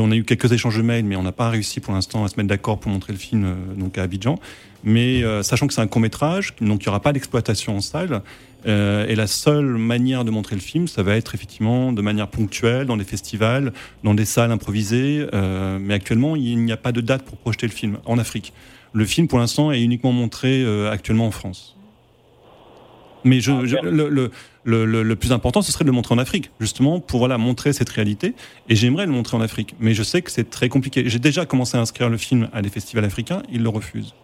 on 0.00 0.10
a 0.10 0.16
eu 0.16 0.24
quelques 0.24 0.52
échanges 0.52 0.76
de 0.76 0.82
mails, 0.82 1.04
mais 1.04 1.16
on 1.16 1.22
n'a 1.22 1.32
pas 1.32 1.50
réussi 1.50 1.80
pour 1.80 1.92
l'instant 1.92 2.24
à 2.24 2.28
se 2.28 2.36
mettre 2.36 2.48
d'accord 2.48 2.78
pour 2.78 2.90
montrer 2.90 3.12
le 3.12 3.18
film 3.18 3.44
euh, 3.44 3.74
donc 3.76 3.98
à 3.98 4.02
Abidjan. 4.02 4.38
Mais 4.84 5.22
euh, 5.22 5.42
sachant 5.42 5.66
que 5.66 5.74
c'est 5.74 5.80
un 5.80 5.86
court 5.86 6.00
métrage, 6.00 6.54
donc 6.60 6.82
il 6.82 6.86
n'y 6.86 6.88
aura 6.88 7.00
pas 7.00 7.12
d'exploitation 7.12 7.76
en 7.76 7.80
salle, 7.80 8.22
euh, 8.66 9.06
et 9.08 9.14
la 9.14 9.26
seule 9.26 9.76
manière 9.76 10.24
de 10.24 10.30
montrer 10.30 10.54
le 10.54 10.60
film, 10.60 10.86
ça 10.86 11.02
va 11.02 11.16
être 11.16 11.34
effectivement 11.34 11.92
de 11.92 12.02
manière 12.02 12.28
ponctuelle 12.28 12.86
dans 12.86 12.96
des 12.96 13.04
festivals, 13.04 13.72
dans 14.04 14.14
des 14.14 14.24
salles 14.24 14.52
improvisées. 14.52 15.26
euh, 15.34 15.78
mais 15.80 15.94
actuellement, 15.94 16.36
il 16.36 16.58
n'y 16.58 16.72
a 16.72 16.76
pas 16.76 16.92
de 16.92 17.00
date 17.00 17.22
pour 17.22 17.38
projeter 17.38 17.66
le 17.66 17.72
film 17.72 17.98
en 18.04 18.18
Afrique. 18.18 18.52
Le 18.92 19.04
film, 19.04 19.26
pour 19.26 19.38
l'instant, 19.38 19.72
est 19.72 19.82
uniquement 19.82 20.12
montré 20.12 20.62
euh, 20.62 20.90
actuellement 20.90 21.26
en 21.26 21.30
France. 21.30 21.76
Mais 23.24 23.40
je, 23.40 23.52
Ah, 23.52 23.60
je- 23.64 23.76
le, 23.82 24.08
le, 24.08 24.30
le, 24.64 24.84
le- 24.84 25.02
le 25.02 25.16
plus 25.16 25.32
important, 25.32 25.62
ce 25.62 25.70
serait 25.72 25.84
de 25.84 25.88
le 25.90 25.94
montrer 25.94 26.14
en 26.14 26.18
Afrique, 26.18 26.50
justement, 26.60 27.00
pour 27.00 27.18
voilà, 27.20 27.38
montrer 27.38 27.72
cette 27.72 27.88
réalité. 27.90 28.34
Et 28.68 28.76
j'aimerais 28.76 29.06
le 29.06 29.12
montrer 29.12 29.36
en 29.36 29.40
Afrique. 29.40 29.74
Mais 29.80 29.94
je 29.94 30.02
sais 30.02 30.22
que 30.22 30.30
c'est 30.30 30.50
très 30.50 30.68
compliqué. 30.68 31.04
J'ai 31.08 31.18
déjà 31.18 31.46
commencé 31.46 31.76
à 31.76 31.80
inscrire 31.80 32.08
le 32.08 32.16
film 32.16 32.48
à 32.52 32.62
des 32.62 32.68
festivals 32.68 33.04
africains, 33.04 33.42
ils 33.52 33.62
le 33.62 33.68
refusent. 33.68 34.14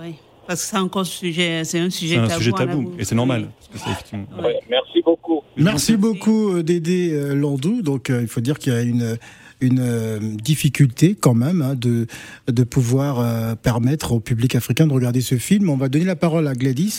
Oui, 0.00 0.14
parce 0.46 0.62
que 0.62 0.68
c'est 0.70 0.78
encore 0.78 1.06
sujet, 1.06 1.64
c'est 1.64 1.80
un 1.80 1.90
sujet 1.90 2.14
C'est 2.16 2.20
un 2.20 2.26
tabou. 2.28 2.38
sujet 2.40 2.52
tabou. 2.52 2.92
Et 2.98 3.04
c'est 3.04 3.14
normal. 3.16 3.48
Parce 3.58 3.68
que 3.72 3.78
c'est 3.78 3.90
effectivement. 3.92 4.26
Ouais, 4.42 4.56
Merci 4.70 5.02
beaucoup. 5.04 5.40
Merci 5.56 5.96
beaucoup 5.96 6.50
euh, 6.56 6.62
Dédé 6.62 7.10
euh, 7.12 7.34
Landou. 7.34 7.82
Donc 7.82 8.10
euh, 8.10 8.20
il 8.22 8.28
faut 8.28 8.40
dire 8.40 8.58
qu'il 8.60 8.72
y 8.72 8.76
a 8.76 8.82
une 8.82 9.18
une 9.60 9.80
euh, 9.80 10.18
difficulté 10.20 11.16
quand 11.18 11.34
même 11.34 11.62
hein, 11.62 11.74
de 11.74 12.06
de 12.46 12.64
pouvoir 12.64 13.20
euh, 13.20 13.54
permettre 13.54 14.12
au 14.12 14.20
public 14.20 14.54
africain 14.54 14.86
de 14.86 14.92
regarder 14.92 15.20
ce 15.20 15.36
film. 15.36 15.68
On 15.68 15.76
va 15.76 15.88
donner 15.88 16.04
la 16.04 16.16
parole 16.16 16.46
à 16.46 16.54
Gladys. 16.54 16.98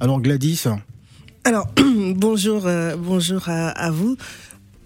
Alors 0.00 0.20
Gladys, 0.20 0.64
Alors, 1.44 1.68
bonjour, 2.14 2.66
euh, 2.66 2.96
bonjour 2.96 3.48
à, 3.48 3.68
à 3.68 3.90
vous. 3.90 4.16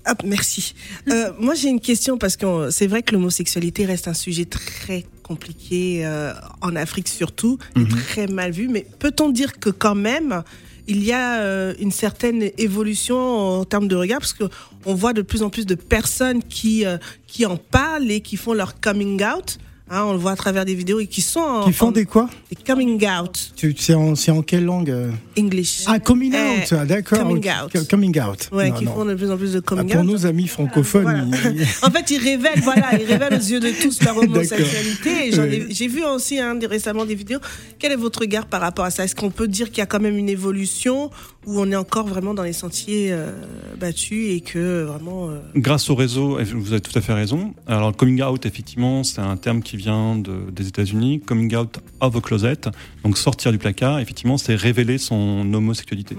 Ah, 0.05 0.15
merci. 0.25 0.75
Euh, 1.09 1.31
moi, 1.39 1.55
j'ai 1.55 1.69
une 1.69 1.81
question 1.81 2.19
parce 2.19 2.37
que 2.37 2.71
c'est 2.71 2.87
vrai 2.87 3.03
que 3.03 3.13
l'homosexualité 3.15 3.85
reste 3.85 4.09
un 4.09 4.15
sujet 4.15 4.45
très 4.45 5.07
compliqué 5.23 6.05
euh, 6.05 6.33
en 6.61 6.75
Afrique 6.75 7.09
surtout, 7.09 7.59
et 7.77 7.85
très 7.85 8.27
mal 8.27 8.51
vu. 8.51 8.69
Mais 8.69 8.85
peut-on 8.99 9.31
dire 9.31 9.61
que 9.61 9.71
quand 9.71 9.95
même, 9.95 10.43
il 10.87 11.05
y 11.05 11.13
a 11.13 11.41
euh, 11.41 11.75
une 11.79 11.91
certaine 11.91 12.51
évolution 12.59 13.17
en 13.61 13.65
termes 13.65 13.89
de 13.89 13.97
regard 13.97 14.21
parce 14.21 14.33
que 14.33 14.45
on 14.85 14.95
voit 14.95 15.13
de 15.13 15.23
plus 15.23 15.43
en 15.43 15.51
plus 15.51 15.67
de 15.67 15.75
personnes 15.75 16.43
qui 16.43 16.85
euh, 16.85 16.99
qui 17.27 17.47
en 17.47 17.57
parlent 17.57 18.11
et 18.11 18.21
qui 18.21 18.37
font 18.37 18.53
leur 18.53 18.81
coming 18.81 19.23
out. 19.25 19.59
Hein, 19.91 20.05
on 20.07 20.13
le 20.13 20.19
voit 20.19 20.31
à 20.31 20.37
travers 20.37 20.65
des 20.65 20.75
vidéos 20.75 21.01
et 21.01 21.07
qui 21.07 21.21
sont 21.21 21.41
en, 21.41 21.65
qui 21.65 21.73
font 21.73 21.89
en- 21.89 21.93
des 21.93 22.07
quoi 22.07 22.31
des 22.49 22.57
coming 22.57 23.05
out 23.07 23.53
Tu 23.57 23.75
c'est 23.79 23.93
en 23.93 24.15
c'est 24.15 24.31
en 24.31 24.41
quelle 24.41 24.65
langue 24.65 24.91
euh 24.91 25.11
English. 25.39 25.83
Ah 25.87 25.99
coming 25.99 26.33
Eh, 26.35 26.63
out. 26.63 26.73
ah, 26.81 26.85
D'accord. 26.87 27.19
coming 27.19 27.47
out. 27.51 27.89
Coming 27.91 28.19
out. 28.21 28.49
Ouais, 28.53 28.71
Non, 28.71 28.77
qui 28.77 28.85
non. 28.87 28.95
font 28.95 29.05
de 29.05 29.15
plus 29.15 29.31
en 29.31 29.37
plus 29.37 29.53
de 29.53 29.59
Ah, 29.59 29.63
coming 29.63 29.89
pour 29.91 30.01
out. 30.01 30.07
nos 30.07 30.25
amis 30.25 30.47
francophones. 30.47 31.03
Voilà. 31.03 31.25
ils- 31.51 31.67
En 31.83 31.91
fait, 31.91 32.11
ils 32.11 32.23
révèlent, 32.23 32.61
voilà, 32.63 32.91
ils 32.99 33.05
révèlent 33.05 33.35
aux 33.35 33.45
yeux 33.45 33.61
de 33.61 33.71
tous 33.83 34.03
leur 34.03 34.17
homosexualité. 34.17 35.29
Et 35.29 35.33
j'en 35.33 35.45
ai- 35.45 35.65
Oui. 35.67 35.75
J'ai 35.75 35.89
vu 35.89 36.03
aussi 36.05 36.39
hein, 36.39 36.59
récemment 36.63 37.05
des 37.05 37.15
vidéos. 37.17 37.41
Quel 37.79 37.93
est 37.93 37.97
votre 37.97 38.21
regard 38.21 38.47
par 38.47 38.61
rapport 38.63 38.85
à 38.87 38.91
ça? 38.91 39.05
Est-ce 39.05 39.17
qu'on 39.17 39.31
peut 39.31 39.49
dire 39.49 39.69
qu'il 39.69 39.79
y 39.79 39.83
a 39.83 39.87
quand 39.87 40.01
même 40.01 40.17
une 40.17 40.29
évolution 40.31 41.11
ou 41.47 41.59
on 41.61 41.71
est 41.71 41.77
encore 41.77 42.07
vraiment 42.07 42.35
dans 42.35 42.43
les 42.43 42.53
sentiers 42.53 43.13
euh, 43.13 43.31
battus 43.79 44.31
et 44.35 44.41
que 44.41 44.85
vraiment. 44.85 45.29
euh, 45.31 45.39
Grâce 45.57 45.91
au 45.91 45.95
réseau, 45.95 46.39
vous 46.55 46.73
avez 46.73 46.81
tout 46.81 46.97
à 46.97 47.01
fait 47.01 47.13
raison. 47.15 47.55
Alors, 47.67 47.89
le 47.91 47.95
coming 47.97 48.23
out, 48.23 48.47
effectivement, 48.47 49.03
c'est 49.05 49.21
un 49.21 49.37
terme 49.37 49.63
qui 49.63 49.77
vient 49.77 50.17
de- 50.17 50.51
des 50.51 50.69
États-Unis. 50.69 51.21
Coming 51.21 51.55
out 51.57 51.79
of 52.01 52.17
a 52.17 52.21
closet, 52.21 52.69
donc 53.05 53.19
sortir 53.19 53.51
du 53.53 53.59
placard, 53.59 53.99
effectivement, 54.01 54.39
c'est 54.39 54.55
révéler 54.55 54.99
son 54.99 55.53
homosexualité. 55.53 56.17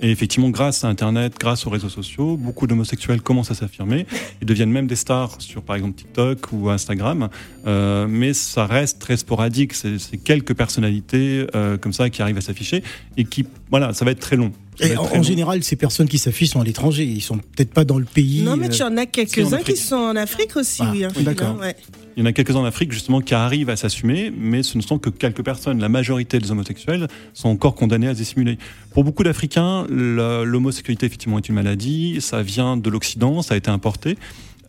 Et 0.00 0.10
effectivement, 0.10 0.50
grâce 0.50 0.84
à 0.84 0.88
Internet, 0.88 1.34
grâce 1.38 1.66
aux 1.66 1.70
réseaux 1.70 1.88
sociaux, 1.88 2.36
beaucoup 2.36 2.66
d'homosexuels 2.66 3.20
commencent 3.20 3.50
à 3.50 3.54
s'affirmer. 3.54 4.06
Ils 4.40 4.46
deviennent 4.46 4.70
même 4.70 4.86
des 4.86 4.96
stars 4.96 5.40
sur, 5.40 5.62
par 5.62 5.76
exemple, 5.76 5.96
TikTok 5.96 6.52
ou 6.52 6.70
Instagram. 6.70 7.28
Euh, 7.66 8.06
mais 8.08 8.32
ça 8.32 8.66
reste 8.66 9.00
très 9.00 9.16
sporadique. 9.16 9.74
C'est 9.74 10.18
quelques 10.18 10.54
personnalités 10.54 11.46
euh, 11.54 11.76
comme 11.78 11.92
ça 11.92 12.10
qui 12.10 12.22
arrivent 12.22 12.38
à 12.38 12.42
s'afficher 12.42 12.82
et 13.16 13.24
qui, 13.24 13.44
voilà, 13.70 13.92
ça 13.92 14.04
va 14.04 14.12
être 14.12 14.20
très 14.20 14.36
long. 14.36 14.52
Et 14.80 14.96
en, 14.96 15.22
général, 15.22 15.62
ces 15.62 15.76
personnes 15.76 16.08
qui 16.08 16.18
s'affichent 16.18 16.50
sont 16.50 16.60
à 16.60 16.64
l'étranger. 16.64 17.04
Ils 17.04 17.20
sont 17.20 17.38
peut-être 17.38 17.72
pas 17.72 17.84
dans 17.84 17.98
le 17.98 18.04
pays. 18.04 18.42
Non, 18.42 18.56
mais 18.56 18.66
euh, 18.66 18.70
tu 18.70 18.82
en 18.82 18.96
as 18.96 19.02
en 19.02 19.06
quelques-uns 19.06 19.58
qui 19.58 19.76
sont 19.76 19.96
en 19.96 20.16
Afrique 20.16 20.56
aussi, 20.56 20.82
Ah, 20.84 20.90
oui. 20.92 21.04
hein, 21.04 21.10
d'accord. 21.20 21.58
ouais. 21.58 21.76
Il 22.16 22.20
y 22.20 22.22
en 22.22 22.26
a 22.26 22.32
quelques-uns 22.32 22.60
en 22.60 22.64
Afrique 22.64 22.90
justement 22.92 23.20
qui 23.20 23.34
arrivent 23.34 23.70
à 23.70 23.76
s'assumer, 23.76 24.32
mais 24.36 24.64
ce 24.64 24.76
ne 24.76 24.82
sont 24.82 24.98
que 24.98 25.08
quelques 25.10 25.44
personnes. 25.44 25.80
La 25.80 25.88
majorité 25.88 26.38
des 26.38 26.50
homosexuels 26.50 27.06
sont 27.32 27.48
encore 27.48 27.76
condamnés 27.76 28.08
à 28.08 28.12
se 28.14 28.18
dissimuler. 28.18 28.58
Pour 28.92 29.04
beaucoup 29.04 29.22
d'Africains, 29.22 29.86
l'homosexualité 29.88 31.06
effectivement 31.06 31.38
est 31.38 31.48
une 31.48 31.54
maladie, 31.54 32.20
ça 32.20 32.42
vient 32.42 32.76
de 32.76 32.90
l'Occident, 32.90 33.42
ça 33.42 33.54
a 33.54 33.56
été 33.56 33.70
importé. 33.70 34.16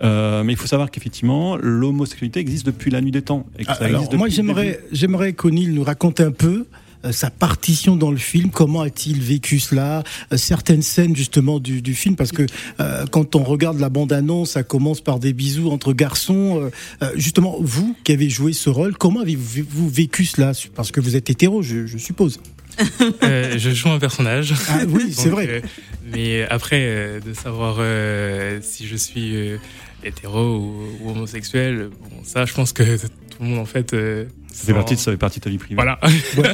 Euh, 0.01 0.43
mais 0.43 0.53
il 0.53 0.55
faut 0.57 0.67
savoir 0.67 0.91
qu'effectivement, 0.91 1.57
l'homosexualité 1.57 2.39
existe 2.39 2.65
depuis 2.65 2.91
la 2.91 3.01
nuit 3.01 3.11
des 3.11 3.21
temps. 3.21 3.45
Et 3.57 3.65
que 3.65 3.71
Ah, 3.71 3.75
ça 3.75 3.85
alors, 3.85 4.01
existe 4.01 4.17
moi, 4.17 4.29
j'aimerais, 4.29 4.79
j'aimerais 4.91 5.33
qu'O'Neill 5.33 5.73
nous 5.73 5.83
raconte 5.83 6.21
un 6.21 6.31
peu 6.31 6.49
euh, 6.59 6.63
sa 7.11 7.29
partition 7.29 7.95
dans 7.95 8.11
le 8.11 8.17
film. 8.17 8.49
Comment 8.51 8.81
a-t-il 8.81 9.21
vécu 9.21 9.59
cela 9.59 10.03
Euh, 10.33 10.37
Certaines 10.37 10.81
scènes 10.81 11.15
justement 11.15 11.59
du, 11.59 11.81
du 11.81 11.93
film, 11.93 12.15
parce 12.15 12.31
que 12.31 12.45
euh, 12.79 13.05
quand 13.11 13.35
on 13.35 13.43
regarde 13.43 13.79
la 13.79 13.89
bande-annonce, 13.89 14.51
ça 14.51 14.63
commence 14.63 15.01
par 15.01 15.19
des 15.19 15.33
bisous 15.33 15.69
entre 15.71 15.93
garçons. 15.93 16.61
Euh, 16.61 16.69
euh, 17.03 17.11
justement, 17.15 17.57
vous 17.59 17.95
qui 18.03 18.11
avez 18.11 18.29
joué 18.29 18.53
ce 18.53 18.69
rôle, 18.69 18.97
comment 18.97 19.21
avez-vous 19.21 19.89
vécu 19.89 20.25
cela? 20.25 20.51
Parce 20.75 20.91
que 20.91 20.99
vous 20.99 21.15
êtes 21.15 21.29
hétéro, 21.29 21.61
je, 21.61 21.85
je 21.87 21.97
suppose. 21.97 22.39
Euh, 23.23 23.55
je 23.57 23.71
joue 23.71 23.89
un 23.89 23.99
personnage. 23.99 24.53
Ah 24.69 24.79
oui, 24.87 25.11
c'est 25.13 25.27
vrai. 25.29 25.47
euh, 25.49 25.61
mais 26.13 26.47
après, 26.49 26.79
euh, 26.81 27.19
de 27.19 27.33
savoir 27.33 27.75
euh, 27.79 28.59
si 28.61 28.87
je 28.87 28.95
suis 28.95 29.35
euh, 29.35 29.57
hétéro 30.03 30.57
ou, 30.57 30.83
ou 31.01 31.09
homosexuel, 31.11 31.89
bon, 32.01 32.23
ça, 32.23 32.45
je 32.45 32.53
pense 32.53 32.73
que 32.73 32.83
tout 32.97 33.07
le 33.41 33.45
monde, 33.47 33.59
en 33.59 33.65
fait. 33.65 33.93
euh, 33.93 34.25
Ça 34.51 34.65
fait 34.65 34.73
partie 34.73 34.95
de, 34.95 34.99
ça 34.99 35.11
fait 35.11 35.17
partie 35.17 35.39
de 35.39 35.43
ta 35.45 35.49
vie 35.49 35.57
privée. 35.57 35.75
Voilà. 35.75 35.99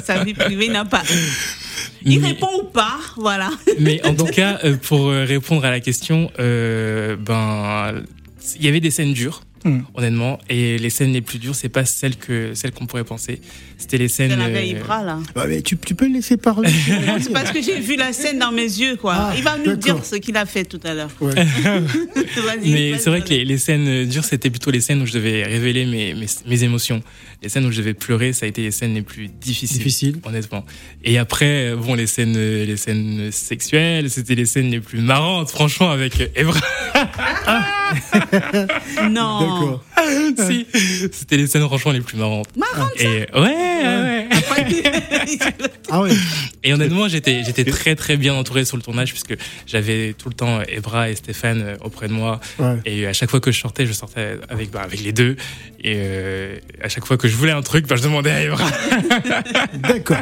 Sa 0.04 0.24
vie 0.24 0.34
privée 0.34 0.68
n'a 0.70 0.86
pas. 0.86 1.04
Il 2.04 2.22
Mais- 2.22 2.28
répond 2.30 2.50
ou 2.62 2.66
pas, 2.66 2.98
voilà. 3.18 3.50
Mais 3.80 4.06
en 4.06 4.14
tout 4.16 4.26
cas, 4.26 4.60
euh, 4.64 4.76
pour 4.78 5.10
euh, 5.10 5.26
répondre 5.26 5.66
à 5.66 5.72
la 5.72 5.80
question, 5.80 6.32
euh, 6.40 7.16
ben, 7.16 8.04
il 8.58 8.64
y 8.64 8.68
avait 8.68 8.80
des 8.80 8.92
scènes 8.92 9.14
dures. 9.14 9.42
Hmm. 9.64 9.80
honnêtement. 9.96 10.38
Et 10.48 10.78
les 10.78 10.92
scènes 10.92 11.12
les 11.12 11.22
plus 11.22 11.40
dures, 11.40 11.56
c'est 11.56 11.70
pas 11.70 11.86
celles 11.86 12.18
que 12.18 12.54
celles 12.54 12.72
qu'on 12.72 12.86
pourrait 12.86 13.04
penser. 13.04 13.42
C'était 13.78 13.98
les 13.98 14.08
scènes. 14.08 14.32
C'est 14.32 14.38
la 14.38 14.50
vieille 14.50 14.76
euh, 14.76 14.80
Ibra, 14.80 15.04
là. 15.04 15.20
Ouais, 15.36 15.48
mais 15.48 15.62
tu, 15.62 15.78
tu 15.78 15.96
peux 15.96 16.08
le 16.08 16.14
laisser 16.14 16.38
parler. 16.38 16.70
C'est 17.20 17.32
parce 17.32 17.52
que 17.52 17.62
j'ai 17.62 17.80
vu 17.80 17.96
la 17.96 18.14
scène 18.14 18.40
dans 18.40 18.52
mes 18.52 18.64
yeux, 18.64 18.96
quoi. 18.96 19.14
Ah, 19.16 19.34
Il 19.38 19.44
va 19.44 19.58
nous 19.58 19.76
dire 19.76 20.04
ce 20.04 20.16
qu'il 20.16 20.38
a 20.38 20.46
fait 20.46 20.66
tout 20.66 20.80
à 20.84 20.94
l'heure. 20.94 21.10
Ouais. 21.22 21.34
Mais 22.64 22.98
c'est 22.98 23.10
vrai 23.10 23.22
que 23.22 23.30
les, 23.30 23.46
les 23.46 23.58
scènes 23.58 24.06
dures, 24.06 24.24
c'était 24.24 24.50
plutôt 24.50 24.72
les 24.72 24.82
scènes 24.82 25.02
où 25.02 25.06
je 25.06 25.14
devais 25.14 25.44
révéler 25.44 25.86
mes, 25.86 26.14
mes, 26.14 26.26
mes 26.48 26.64
émotions. 26.64 27.02
Les 27.44 27.50
scènes 27.50 27.66
où 27.66 27.72
je 27.72 27.78
devais 27.78 27.94
pleurer, 27.94 28.34
ça 28.34 28.46
a 28.46 28.50
été 28.50 28.62
les 28.62 28.72
scènes 28.72 28.94
les 28.94 29.02
plus 29.02 29.28
difficiles. 29.28 29.78
Difficile. 29.78 30.20
Honnêtement. 30.24 30.66
Et 31.04 31.18
après, 31.18 31.76
bon, 31.76 31.94
les 31.96 32.08
scènes, 32.08 32.38
les 32.38 32.78
scènes 32.78 33.30
sexuelles, 33.32 34.10
c'était 34.10 34.36
les 34.36 34.46
scènes 34.46 34.72
les 34.72 34.80
plus 34.80 35.02
marrantes, 35.02 35.50
franchement, 35.50 35.92
avec 35.92 36.32
Evra. 36.36 36.60
Non. 39.10 39.40
D'accord. 39.40 39.84
si. 40.48 40.66
C'était 41.12 41.38
les 41.38 41.48
scènes, 41.48 41.64
franchement, 41.64 41.92
les 41.92 42.02
plus 42.02 42.18
marrantes. 42.18 42.48
Marrant, 42.58 42.90
Et 43.00 43.26
ouais, 43.38 43.75
ouais. 43.82 44.28
Ah 45.90 46.02
ouais. 46.02 46.12
Et 46.64 46.74
honnêtement, 46.74 47.08
j'étais, 47.08 47.44
j'étais 47.44 47.64
très 47.66 47.96
très 47.96 48.18
bien 48.18 48.34
entouré 48.34 48.66
sur 48.66 48.78
le 48.78 48.84
tournage 48.84 49.12
puisque 49.12 49.36
j'avais 49.68 50.14
tout 50.18 50.30
le 50.30 50.36
temps 50.36 50.62
Ebra 50.68 51.10
et 51.10 51.16
Stéphane 51.16 51.62
euh, 51.62 51.76
auprès 51.82 52.08
de 52.08 52.14
moi. 52.14 52.40
Ouais. 52.60 52.78
Et 52.86 53.08
à 53.08 53.14
chaque 53.14 53.30
fois 53.30 53.40
que 53.40 53.52
je 53.52 53.60
sortais, 53.60 53.86
je 53.86 53.94
sortais 53.94 54.38
avec, 54.50 54.72
bah, 54.72 54.82
avec 54.84 55.02
les 55.02 55.12
deux. 55.12 55.36
Et 55.84 55.94
euh, 55.98 56.58
à 56.82 56.90
chaque 56.90 57.06
fois 57.06 57.18
que 57.18 57.28
je 57.28 57.36
voulais 57.36 57.52
un 57.52 57.62
truc, 57.62 57.88
bah, 57.88 57.96
je 57.96 58.04
demandais 58.04 58.32
à 58.32 58.42
Ebra. 58.44 58.70
D'accord. 59.76 60.18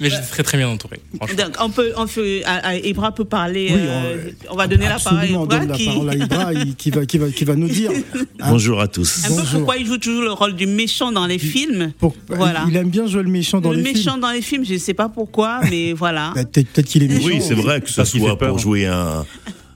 Mais 0.00 0.10
j'étais 0.10 0.22
très 0.30 0.42
très 0.42 0.58
bien 0.58 0.68
entouré. 0.68 1.00
Donc, 1.20 1.56
on 1.60 1.70
peut, 1.70 1.92
on 1.96 2.06
peut, 2.06 2.40
à- 2.44 2.68
à- 2.70 2.74
Ibra 2.76 3.12
peut 3.14 3.24
parler. 3.24 3.68
Oui, 3.70 3.78
euh, 3.80 4.30
on- 4.50 4.56
va 4.56 4.66
donner 4.66 4.88
la 4.88 4.98
parole 4.98 5.18
à 5.18 5.22
Absolument, 5.22 5.40
on 5.42 5.44
Ibra 5.44 5.58
donne 5.60 5.68
la 5.68 5.76
qui, 5.76 5.84
parole 5.86 6.10
à 6.10 6.14
Ibra 6.16 6.52
il- 6.54 6.74
qui 6.74 6.90
va, 6.90 7.06
qui, 7.06 7.18
va, 7.18 7.30
qui 7.30 7.44
va 7.44 7.54
nous 7.54 7.68
dire. 7.68 7.90
Bonjour 8.48 8.80
à 8.80 8.88
tous. 8.88 9.24
un 9.24 9.28
peu 9.28 9.34
Bonjour. 9.34 9.50
pourquoi 9.60 9.76
il 9.76 9.86
joue 9.86 9.98
toujours 9.98 10.22
le 10.22 10.32
rôle 10.32 10.56
du 10.56 10.66
méchant 10.66 11.12
dans 11.12 11.26
les 11.26 11.38
films. 11.38 11.92
pour- 11.98 12.14
Voilà. 12.28 12.64
Il 12.68 12.76
aime 12.76 12.90
bien 12.90 13.06
jouer 13.06 13.22
le 13.22 13.28
méchant 13.30 13.60
dans 13.60 13.70
le 13.70 13.76
les 13.76 13.82
méchant 13.82 14.12
films. 14.12 14.20
dans 14.20 14.30
les 14.30 14.42
films, 14.42 14.64
je 14.64 14.74
ne 14.74 14.78
sais 14.78 14.94
pas 14.94 15.08
pourquoi, 15.08 15.60
mais 15.70 15.92
voilà. 15.96 16.32
Bah, 16.34 16.44
Peut-être 16.44 16.82
qu'il 16.82 17.02
est 17.04 17.08
méchant. 17.08 17.26
Oui, 17.26 17.40
c'est 17.40 17.54
vrai 17.54 17.80
que 17.80 17.90
ce 17.90 18.04
soit 18.04 18.36
pour 18.38 18.58
jouer 18.58 18.86
un, 18.86 19.24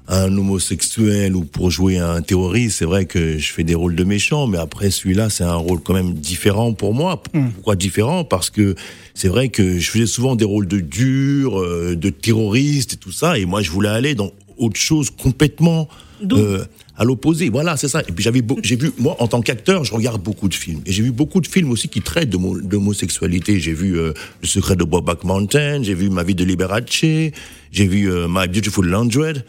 un 0.09 0.37
homosexuel 0.37 1.35
ou 1.35 1.43
pour 1.45 1.71
jouer 1.71 1.99
un 1.99 2.23
terroriste, 2.23 2.79
c'est 2.79 2.85
vrai 2.85 3.07
que 3.07 3.39
je 3.39 3.53
fais 3.53 3.65
des 3.65 3.75
rôles 3.75 3.97
de 3.97 4.05
méchant, 4.05 4.47
mais 4.47 4.59
après 4.59 4.91
celui-là, 4.91 5.31
c'est 5.31 5.45
un 5.45 5.57
rôle 5.57 5.81
quand 5.81 5.95
même 5.95 6.15
différent 6.15 6.73
pour 6.75 6.95
moi. 6.95 7.23
Hmm. 7.35 7.49
Pourquoi 7.51 7.75
différent? 7.75 8.23
Parce 8.25 8.49
que 8.51 8.77
c'est 9.15 9.29
vrai 9.29 9.49
que 9.49 9.79
je 9.79 9.91
faisais 9.91 10.07
souvent 10.07 10.37
des 10.37 10.45
rôles 10.45 10.69
de 10.69 10.79
dur, 10.79 11.59
euh, 11.61 11.97
de 11.97 12.11
terroriste 12.11 12.95
et 12.95 12.97
tout 12.97 13.13
ça, 13.13 13.39
et 13.39 13.47
moi 13.47 13.63
je 13.63 13.71
voulais 13.71 13.89
aller 13.89 14.15
dans 14.15 14.31
autre 14.59 14.79
chose 14.79 15.11
complètement 15.11 15.89
euh, 16.33 16.65
à 16.97 17.05
l'opposé. 17.05 17.51
Voilà, 17.51 17.77
c'est 17.77 17.89
ça. 17.89 18.01
Et 18.09 18.13
puis 18.13 18.23
j'avais, 18.23 18.43
j'ai 18.63 18.77
vu, 18.77 18.93
moi 18.99 19.17
en 19.19 19.27
tant 19.27 19.43
qu'acteur, 19.43 19.85
je 19.85 19.93
regarde 19.93 20.23
beaucoup 20.23 20.49
de 20.49 20.55
films, 20.55 20.83
et 20.87 20.93
j'ai 20.93 21.03
vu 21.03 21.11
beaucoup 21.11 21.41
de 21.41 21.49
films 21.49 21.73
aussi 21.73 21.89
qui 21.89 22.01
traitent 22.01 22.31
de 22.31 22.37
mo- 22.37 22.61
d'homosexualité. 22.61 23.59
J'ai 23.59 23.75
vu 23.75 23.99
euh, 23.99 24.13
Le 24.41 24.47
Secret 24.47 24.77
de 24.77 24.85
Bobak 24.85 25.25
Mountain, 25.25 25.83
j'ai 25.83 25.95
vu 25.95 26.11
Ma 26.11 26.23
vie 26.23 26.37
de 26.37 26.45
Liberace, 26.45 26.85
j'ai 27.01 27.33
vu 27.73 28.09
euh, 28.09 28.29
My 28.31 28.47
Beautiful 28.47 28.87
Landred. 28.87 29.45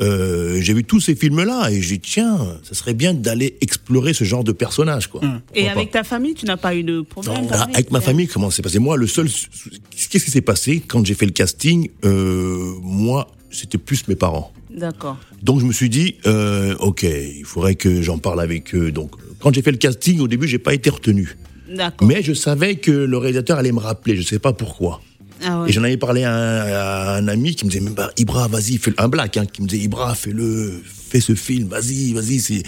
Euh, 0.00 0.58
j'ai 0.60 0.72
vu 0.72 0.84
tous 0.84 1.00
ces 1.00 1.14
films-là 1.14 1.70
et 1.70 1.82
j'ai 1.82 1.96
dit 1.96 2.00
tiens, 2.00 2.38
ça 2.62 2.74
serait 2.74 2.94
bien 2.94 3.12
d'aller 3.12 3.56
explorer 3.60 4.14
ce 4.14 4.24
genre 4.24 4.42
de 4.42 4.52
personnage 4.52 5.08
quoi. 5.08 5.20
Et 5.54 5.64
Pourquoi 5.64 5.70
avec 5.72 5.90
ta 5.90 6.02
famille, 6.02 6.34
tu 6.34 6.46
n'as 6.46 6.56
pas 6.56 6.74
eu 6.74 6.82
de 6.82 7.02
problème 7.02 7.46
avec 7.52 7.90
ma 7.90 8.00
famille, 8.00 8.26
comment 8.26 8.50
c'est 8.50 8.62
passé? 8.62 8.78
Moi, 8.78 8.96
le 8.96 9.06
seul, 9.06 9.28
qu'est-ce 9.28 10.24
qui 10.24 10.30
s'est 10.30 10.40
passé 10.40 10.80
quand 10.86 11.04
j'ai 11.04 11.14
fait 11.14 11.26
le 11.26 11.32
casting? 11.32 11.90
Euh, 12.04 12.72
Moi, 12.80 13.28
c'était 13.50 13.78
plus 13.78 14.08
mes 14.08 14.16
parents. 14.16 14.50
D'accord. 14.74 15.18
Donc 15.42 15.60
je 15.60 15.66
me 15.66 15.72
suis 15.72 15.90
dit, 15.90 16.14
euh, 16.26 16.74
ok, 16.78 17.02
il 17.02 17.44
faudrait 17.44 17.74
que 17.74 18.00
j'en 18.00 18.16
parle 18.18 18.40
avec 18.40 18.74
eux. 18.74 18.90
Donc 18.90 19.12
quand 19.40 19.54
j'ai 19.54 19.60
fait 19.62 19.72
le 19.72 19.76
casting, 19.76 20.20
au 20.20 20.28
début, 20.28 20.48
j'ai 20.48 20.58
pas 20.58 20.72
été 20.72 20.88
retenu, 20.88 21.36
D'accord. 21.68 22.08
mais 22.08 22.22
je 22.22 22.32
savais 22.32 22.76
que 22.76 22.90
le 22.90 23.18
réalisateur 23.18 23.58
allait 23.58 23.72
me 23.72 23.80
rappeler. 23.80 24.16
Je 24.16 24.22
sais 24.22 24.38
pas 24.38 24.54
pourquoi. 24.54 25.02
Ah 25.44 25.62
ouais. 25.62 25.68
Et 25.68 25.72
j'en 25.72 25.82
avais 25.84 25.96
parlé 25.96 26.24
à 26.24 26.34
un, 26.34 26.60
à 26.66 27.16
un 27.16 27.28
ami 27.28 27.54
qui 27.54 27.64
me 27.64 27.70
disait, 27.70 27.82
même 27.82 27.94
bah, 27.94 28.10
Ibra, 28.16 28.48
vas-y, 28.48 28.78
fais 28.78 28.92
un 28.98 29.08
black, 29.08 29.36
hein, 29.36 29.46
qui 29.50 29.62
me 29.62 29.66
disait, 29.66 29.82
Ibra, 29.84 30.14
fais-le, 30.14 30.82
fais 30.84 31.20
ce 31.20 31.34
film, 31.34 31.68
vas-y, 31.68 32.12
vas-y. 32.12 32.38
c'est- 32.40 32.62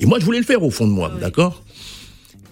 Et 0.00 0.06
moi, 0.06 0.18
je 0.20 0.24
voulais 0.24 0.38
le 0.40 0.44
faire 0.44 0.62
au 0.62 0.70
fond 0.70 0.86
de 0.86 0.92
moi, 0.92 1.10
d'accord? 1.20 1.62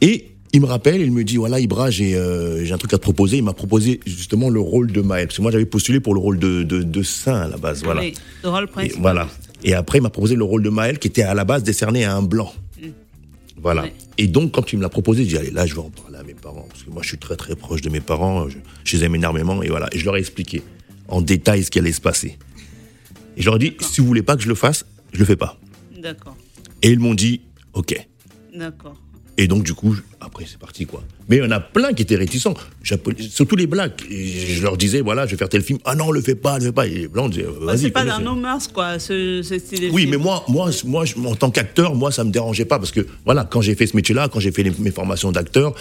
Et 0.00 0.30
il 0.52 0.60
me 0.60 0.66
rappelle, 0.66 1.00
il 1.00 1.10
me 1.12 1.24
dit, 1.24 1.36
voilà, 1.36 1.58
Ibra, 1.60 1.90
j'ai 1.90 2.14
euh, 2.14 2.64
j'ai 2.64 2.72
un 2.72 2.78
truc 2.78 2.92
à 2.94 2.96
te 2.98 3.02
proposer. 3.02 3.38
Il 3.38 3.42
m'a 3.44 3.52
proposé 3.54 4.00
justement 4.06 4.50
le 4.50 4.60
rôle 4.60 4.92
de 4.92 5.00
Maël. 5.00 5.26
Parce 5.26 5.36
que 5.38 5.42
moi, 5.42 5.50
j'avais 5.50 5.66
postulé 5.66 5.98
pour 6.00 6.14
le 6.14 6.20
rôle 6.20 6.38
de, 6.38 6.62
de, 6.62 6.82
de 6.82 7.02
Saint 7.02 7.40
à 7.42 7.48
la 7.48 7.56
base, 7.56 7.82
voilà. 7.82 8.00
Oui, 8.02 8.14
le 8.42 8.48
rôle 8.50 8.64
Et 8.64 8.66
principal. 8.68 9.00
voilà. 9.02 9.28
Et 9.64 9.74
après, 9.74 9.98
il 9.98 10.02
m'a 10.02 10.10
proposé 10.10 10.36
le 10.36 10.44
rôle 10.44 10.62
de 10.62 10.68
Maël, 10.70 10.98
qui 10.98 11.08
était 11.08 11.22
à 11.22 11.34
la 11.34 11.44
base 11.44 11.62
décerné 11.64 12.04
à 12.04 12.14
un 12.14 12.22
blanc. 12.22 12.52
Voilà. 13.64 13.82
Ouais. 13.82 13.94
Et 14.18 14.28
donc, 14.28 14.52
quand 14.52 14.72
il 14.72 14.76
me 14.76 14.82
l'a 14.82 14.90
proposé, 14.90 15.24
j'ai 15.24 15.30
dit, 15.30 15.36
allez, 15.38 15.50
là, 15.50 15.64
je 15.66 15.74
vais 15.74 15.80
en 15.80 15.90
parler 15.90 16.18
à 16.18 16.22
mes 16.22 16.34
parents. 16.34 16.66
Parce 16.68 16.84
que 16.84 16.90
moi, 16.90 17.02
je 17.02 17.08
suis 17.08 17.18
très, 17.18 17.34
très 17.34 17.56
proche 17.56 17.80
de 17.80 17.88
mes 17.88 18.00
parents. 18.00 18.46
Je, 18.48 18.58
je 18.84 18.96
les 18.96 19.04
aime 19.04 19.14
énormément. 19.14 19.62
Et 19.62 19.68
voilà. 19.68 19.88
Et 19.90 19.98
je 19.98 20.04
leur 20.04 20.16
ai 20.16 20.20
expliqué 20.20 20.62
en 21.08 21.22
détail 21.22 21.64
ce 21.64 21.70
qui 21.70 21.78
allait 21.78 21.90
se 21.90 22.00
passer. 22.00 22.38
Et 23.36 23.40
je 23.42 23.46
leur 23.46 23.56
ai 23.56 23.58
dit, 23.58 23.76
si 23.80 24.02
vous 24.02 24.06
voulez 24.06 24.22
pas 24.22 24.36
que 24.36 24.42
je 24.42 24.48
le 24.48 24.54
fasse, 24.54 24.84
je 25.12 25.18
le 25.18 25.24
fais 25.24 25.36
pas. 25.36 25.58
D'accord. 25.98 26.36
Et 26.82 26.90
ils 26.90 26.98
m'ont 27.00 27.14
dit, 27.14 27.40
OK. 27.72 27.96
D'accord. 28.54 29.00
Et 29.36 29.48
donc, 29.48 29.64
du 29.64 29.74
coup, 29.74 29.96
après, 30.20 30.44
c'est 30.48 30.58
parti, 30.58 30.86
quoi. 30.86 31.02
Mais 31.28 31.36
il 31.38 31.42
y 31.42 31.46
en 31.46 31.50
a 31.50 31.58
plein 31.58 31.92
qui 31.92 32.02
étaient 32.02 32.14
réticents. 32.16 32.54
Surtout 33.18 33.56
les 33.56 33.66
blacks. 33.66 34.04
Et 34.08 34.28
je 34.54 34.62
leur 34.62 34.76
disais, 34.76 35.00
voilà, 35.00 35.26
je 35.26 35.32
vais 35.32 35.36
faire 35.36 35.48
tel 35.48 35.62
film. 35.62 35.80
Ah 35.84 35.96
non, 35.96 36.12
le 36.12 36.20
fais 36.20 36.36
pas, 36.36 36.58
le 36.58 36.66
fais 36.66 36.72
pas. 36.72 36.86
Et 36.86 36.90
les 36.94 37.08
blancs 37.08 37.30
disaient, 37.32 37.44
Bah, 37.44 37.66
vas-y. 37.72 37.78
c'est 37.80 37.90
pas 37.90 38.04
c'est- 38.16 38.22
nos 38.22 38.36
mœurs, 38.36 38.68
quoi, 38.68 38.98
ce, 39.00 39.42
ce 39.42 39.58
style 39.58 39.90
Oui, 39.92 40.06
mais 40.08 40.16
moi, 40.18 40.44
moi, 40.48 40.70
moi, 40.86 41.04
en 41.26 41.34
tant 41.34 41.50
qu'acteur, 41.50 41.94
moi, 41.96 42.12
ça 42.12 42.22
me 42.22 42.30
dérangeait 42.30 42.64
pas 42.64 42.78
parce 42.78 42.92
que 42.92 43.04
voilà, 43.24 43.44
quand 43.44 43.60
j'ai 43.60 43.74
fait 43.74 43.86
ce 43.88 43.96
métier-là, 43.96 44.28
quand 44.28 44.38
j'ai 44.40 44.52
fait 44.52 44.62
les- 44.62 44.72
mes 44.78 44.92
formations 44.92 45.32
d'acteur, 45.32 45.74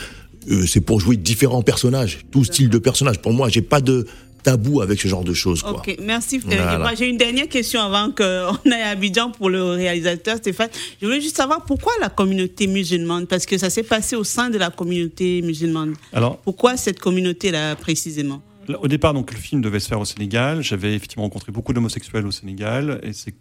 euh, 0.49 0.65
c'est 0.65 0.81
pour 0.81 0.99
jouer 0.99 1.15
différents 1.15 1.61
personnages, 1.61 2.19
tout 2.31 2.43
style 2.43 2.69
de 2.69 2.77
personnage. 2.79 3.19
Pour 3.19 3.33
moi, 3.33 3.49
j'ai 3.49 3.61
pas 3.61 3.81
de 3.81 4.07
tabou 4.43 4.81
avec 4.81 4.99
ce 5.01 5.07
genre 5.07 5.23
de 5.23 5.33
choses, 5.33 5.61
quoi. 5.61 5.77
Ok, 5.77 5.97
merci 6.01 6.39
Frédéric. 6.39 6.63
Voilà. 6.63 6.79
Moi, 6.79 6.93
J'ai 6.95 7.07
une 7.07 7.17
dernière 7.17 7.47
question 7.47 7.81
avant 7.81 8.11
qu'on 8.11 8.71
aille 8.71 8.81
à 8.81 8.89
Abidjan 8.89 9.31
pour 9.31 9.49
le 9.49 9.63
réalisateur 9.63 10.37
Stéphane. 10.37 10.69
Je 11.01 11.05
voulais 11.05 11.21
juste 11.21 11.37
savoir 11.37 11.63
pourquoi 11.65 11.93
la 12.01 12.09
communauté 12.09 12.67
musulmane 12.67 13.25
Parce 13.27 13.45
que 13.45 13.57
ça 13.57 13.69
s'est 13.69 13.83
passé 13.83 14.15
au 14.15 14.23
sein 14.23 14.49
de 14.49 14.57
la 14.57 14.69
communauté 14.69 15.41
musulmane. 15.41 15.95
Alors, 16.11 16.37
Pourquoi 16.37 16.77
cette 16.77 16.99
communauté-là 16.99 17.75
précisément? 17.75 18.41
Au 18.81 18.87
départ, 18.87 19.13
donc, 19.13 19.31
le 19.33 19.37
film 19.37 19.61
devait 19.61 19.79
se 19.79 19.87
faire 19.89 19.99
au 19.99 20.05
Sénégal. 20.05 20.61
J'avais 20.61 20.93
effectivement 20.95 21.23
rencontré 21.23 21.51
beaucoup 21.51 21.73
d'homosexuels 21.73 22.25
au 22.25 22.31
Sénégal. 22.31 22.99
Et 23.03 23.11
c'est 23.11 23.33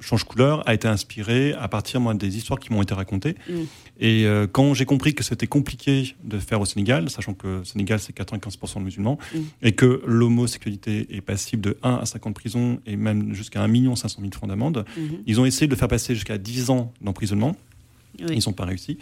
Change 0.00 0.24
Couleur 0.24 0.68
a 0.68 0.74
été 0.74 0.86
inspiré 0.88 1.54
à 1.54 1.68
partir 1.68 2.00
moi, 2.00 2.14
des 2.14 2.36
histoires 2.36 2.58
qui 2.60 2.72
m'ont 2.72 2.82
été 2.82 2.92
racontées. 2.94 3.34
Mm. 3.48 3.52
Et 3.98 4.26
euh, 4.26 4.46
quand 4.46 4.74
j'ai 4.74 4.84
compris 4.84 5.14
que 5.14 5.24
c'était 5.24 5.46
compliqué 5.46 6.14
de 6.22 6.38
faire 6.38 6.60
au 6.60 6.66
Sénégal, 6.66 7.08
sachant 7.08 7.32
que 7.32 7.46
le 7.46 7.64
Sénégal 7.64 7.98
c'est 7.98 8.14
95% 8.14 8.78
de 8.80 8.84
musulmans, 8.84 9.18
Mm. 9.34 9.38
et 9.62 9.72
que 9.72 10.02
l'homosexualité 10.06 11.06
est 11.10 11.20
passible 11.22 11.62
de 11.62 11.76
1 11.82 11.94
à 11.96 12.06
5 12.06 12.26
ans 12.26 12.30
de 12.30 12.34
prison 12.34 12.78
et 12.86 12.96
même 12.96 13.34
jusqu'à 13.34 13.62
1 13.62 13.96
500 13.96 14.18
000 14.20 14.32
francs 14.32 14.48
d'amende, 14.48 14.84
Mhm. 14.96 15.18
ils 15.26 15.40
ont 15.40 15.44
essayé 15.46 15.66
de 15.66 15.72
le 15.72 15.78
faire 15.78 15.88
passer 15.88 16.14
jusqu'à 16.14 16.38
10 16.38 16.70
ans 16.70 16.92
d'emprisonnement. 17.00 17.56
Oui. 18.20 18.26
Ils 18.36 18.42
n'ont 18.46 18.52
pas 18.54 18.64
réussi. 18.64 18.98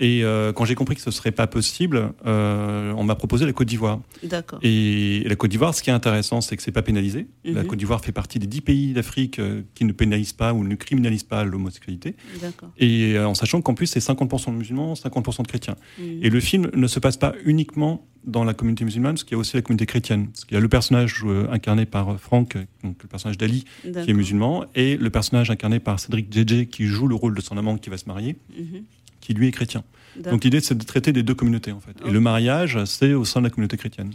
Et 0.00 0.22
euh, 0.24 0.52
quand 0.52 0.64
j'ai 0.64 0.74
compris 0.74 0.94
que 0.94 1.00
ce 1.02 1.10
ne 1.10 1.14
serait 1.14 1.32
pas 1.32 1.46
possible, 1.46 2.12
euh, 2.26 2.92
on 2.96 3.04
m'a 3.04 3.14
proposé 3.16 3.46
la 3.46 3.52
Côte 3.52 3.66
d'Ivoire. 3.68 4.00
D'accord. 4.22 4.60
Et 4.62 5.24
la 5.26 5.34
Côte 5.36 5.50
d'Ivoire, 5.50 5.74
ce 5.74 5.82
qui 5.82 5.90
est 5.90 5.92
intéressant, 5.92 6.40
c'est 6.40 6.56
que 6.56 6.62
c'est 6.62 6.72
pas 6.72 6.82
pénalisé. 6.82 7.26
La 7.44 7.62
Mhm. 7.62 7.66
Côte 7.68 7.78
d'Ivoire 7.78 8.00
fait 8.04 8.12
partie 8.12 8.38
des 8.38 8.46
dix 8.46 8.60
pays 8.60 8.92
d'Afrique 8.92 9.38
euh, 9.38 9.62
qui 9.74 9.84
ne 9.84 9.92
pénalisent 9.92 10.32
pas 10.32 10.54
ou 10.54 10.62
ne 10.64 10.74
criminalisent 10.76 11.24
pas 11.24 11.42
l'homosexualité. 11.44 12.14
D'accord. 12.40 12.70
Et 12.78 13.14
euh, 13.16 13.26
en 13.28 13.34
sachant 13.34 13.60
qu'en 13.60 13.74
plus, 13.74 13.86
c'est 13.86 14.00
50% 14.00 14.52
de 14.52 14.56
musulmans, 14.56 14.94
50% 14.94 15.42
de 15.42 15.48
chrétiens. 15.48 15.76
Mhm. 15.98 16.20
Et 16.22 16.30
le 16.30 16.40
film 16.40 16.70
ne 16.74 16.86
se 16.86 17.00
passe 17.00 17.16
pas 17.16 17.32
uniquement 17.44 18.06
dans 18.24 18.44
la 18.44 18.52
communauté 18.52 18.84
musulmane, 18.84 19.14
parce 19.14 19.24
qu'il 19.24 19.32
y 19.32 19.36
a 19.36 19.38
aussi 19.38 19.56
la 19.56 19.62
communauté 19.62 19.86
chrétienne. 19.86 20.26
Parce 20.28 20.44
qu'il 20.44 20.54
y 20.54 20.58
a 20.58 20.60
le 20.60 20.68
personnage 20.68 21.24
incarné 21.50 21.86
par 21.86 22.20
Franck, 22.20 22.58
donc 22.84 23.02
le 23.02 23.08
personnage 23.08 23.38
d'Ali, 23.38 23.64
qui 23.82 24.10
est 24.10 24.12
musulman, 24.12 24.66
et 24.74 24.96
le 24.98 25.08
personnage 25.08 25.50
incarné 25.50 25.80
par 25.80 25.98
Cédric 25.98 26.30
Djedje, 26.30 26.66
qui 26.66 26.84
joue 26.84 27.08
le 27.08 27.14
rôle 27.14 27.34
de 27.34 27.40
son 27.40 27.56
amant 27.56 27.78
qui 27.78 27.88
va 27.88 27.96
se 27.96 28.04
marier, 28.06 28.36
Mhm. 28.58 28.82
Qui 29.28 29.34
lui 29.34 29.48
est 29.48 29.50
chrétien. 29.50 29.82
Donc 30.30 30.42
l'idée, 30.42 30.60
c'est 30.60 30.76
de 30.76 30.82
traiter 30.84 31.12
des 31.12 31.22
deux 31.22 31.34
communautés, 31.34 31.70
en 31.70 31.80
fait. 31.80 31.94
Et 32.08 32.10
le 32.10 32.18
mariage, 32.18 32.82
c'est 32.86 33.12
au 33.12 33.24
sein 33.24 33.40
de 33.40 33.44
la 33.44 33.50
communauté 33.50 33.76
chrétienne. 33.76 34.10